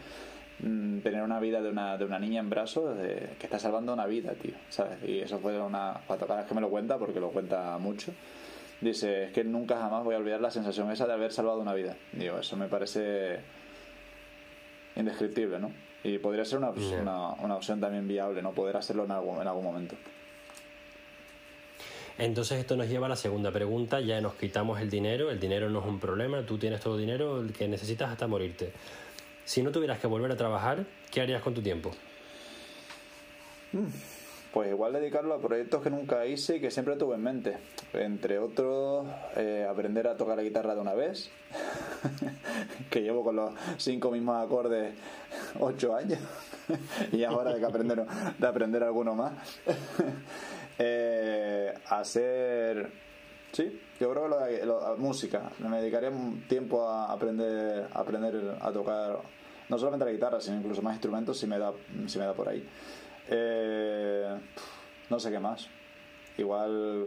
[0.60, 4.06] mm, tener una vida de una, de una niña en brazos que está salvando una
[4.06, 4.54] vida, tío.
[4.68, 4.98] ¿sabes?
[5.06, 6.00] Y eso fue una...
[6.06, 8.12] Cuatro caras que me lo cuenta, porque lo cuenta mucho.
[8.80, 11.74] Dice, es que nunca jamás voy a olvidar la sensación esa de haber salvado una
[11.74, 11.96] vida.
[12.12, 13.40] Digo, eso me parece
[14.98, 15.72] indescriptible, ¿no?
[16.04, 18.52] Y podría ser una, una, opción también viable, ¿no?
[18.52, 19.96] Poder hacerlo en algún, en algún momento.
[22.18, 25.70] Entonces esto nos lleva a la segunda pregunta, ya nos quitamos el dinero, el dinero
[25.70, 28.72] no es un problema, tú tienes todo el dinero que necesitas hasta morirte.
[29.44, 31.92] Si no tuvieras que volver a trabajar, ¿qué harías con tu tiempo?
[33.72, 33.86] Mm
[34.52, 37.56] pues igual dedicarlo a proyectos que nunca hice y que siempre tuve en mente.
[37.92, 41.30] Entre otros, eh, aprender a tocar la guitarra de una vez,
[42.90, 44.94] que llevo con los cinco mismos acordes
[45.60, 46.18] ocho años,
[47.12, 48.04] y ahora hay que aprender,
[48.38, 49.32] de aprender alguno más.
[50.78, 52.90] eh, hacer,
[53.52, 55.50] sí, yo creo que lo música.
[55.58, 56.10] Me dedicaría
[56.48, 59.18] tiempo a aprender, a aprender a tocar
[59.68, 61.72] no solamente la guitarra, sino incluso más instrumentos si me da,
[62.06, 62.66] si me da por ahí.
[63.28, 64.38] Eh,
[65.10, 65.68] no sé qué más.
[66.36, 67.06] Igual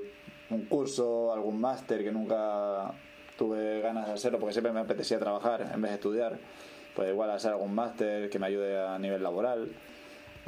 [0.50, 2.92] un curso, algún máster que nunca
[3.38, 6.38] tuve ganas de hacerlo porque siempre me apetecía trabajar en vez de estudiar.
[6.96, 9.72] Pues igual hacer algún máster que me ayude a nivel laboral.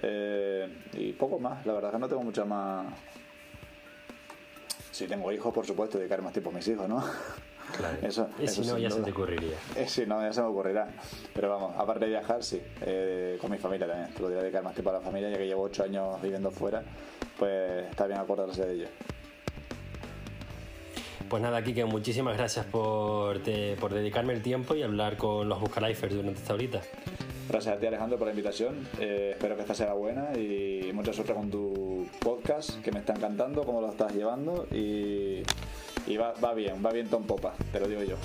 [0.01, 2.88] Eh, y poco más, la verdad es que no tengo mucha más.
[4.91, 7.03] Si tengo hijos, por supuesto, dedicar más tiempo a mis hijos, ¿no?
[7.77, 7.97] Claro.
[8.07, 9.57] Eso, y si no, ya se te ocurriría.
[9.75, 10.89] Eh, si no, ya se me ocurrirá.
[11.34, 12.61] Pero vamos, aparte de viajar, sí.
[12.81, 14.13] Eh, con mi familia también.
[14.13, 16.84] Podría dedicar más tiempo a la familia, ya que llevo ocho años viviendo fuera.
[17.39, 18.88] Pues está bien acordarse de ello.
[21.34, 23.41] Pues nada, Kike, muchísimas gracias por,
[23.79, 26.81] por dedicarme el tiempo y hablar con los Buscalifers durante esta horita.
[27.49, 28.88] Gracias a ti Alejandro por la invitación.
[28.99, 33.13] Eh, espero que esta sea buena y mucha suerte con tu podcast, que me está
[33.13, 35.41] encantando, cómo lo estás llevando y
[36.15, 38.15] va bien, va bien Tom Popa, te lo digo yo.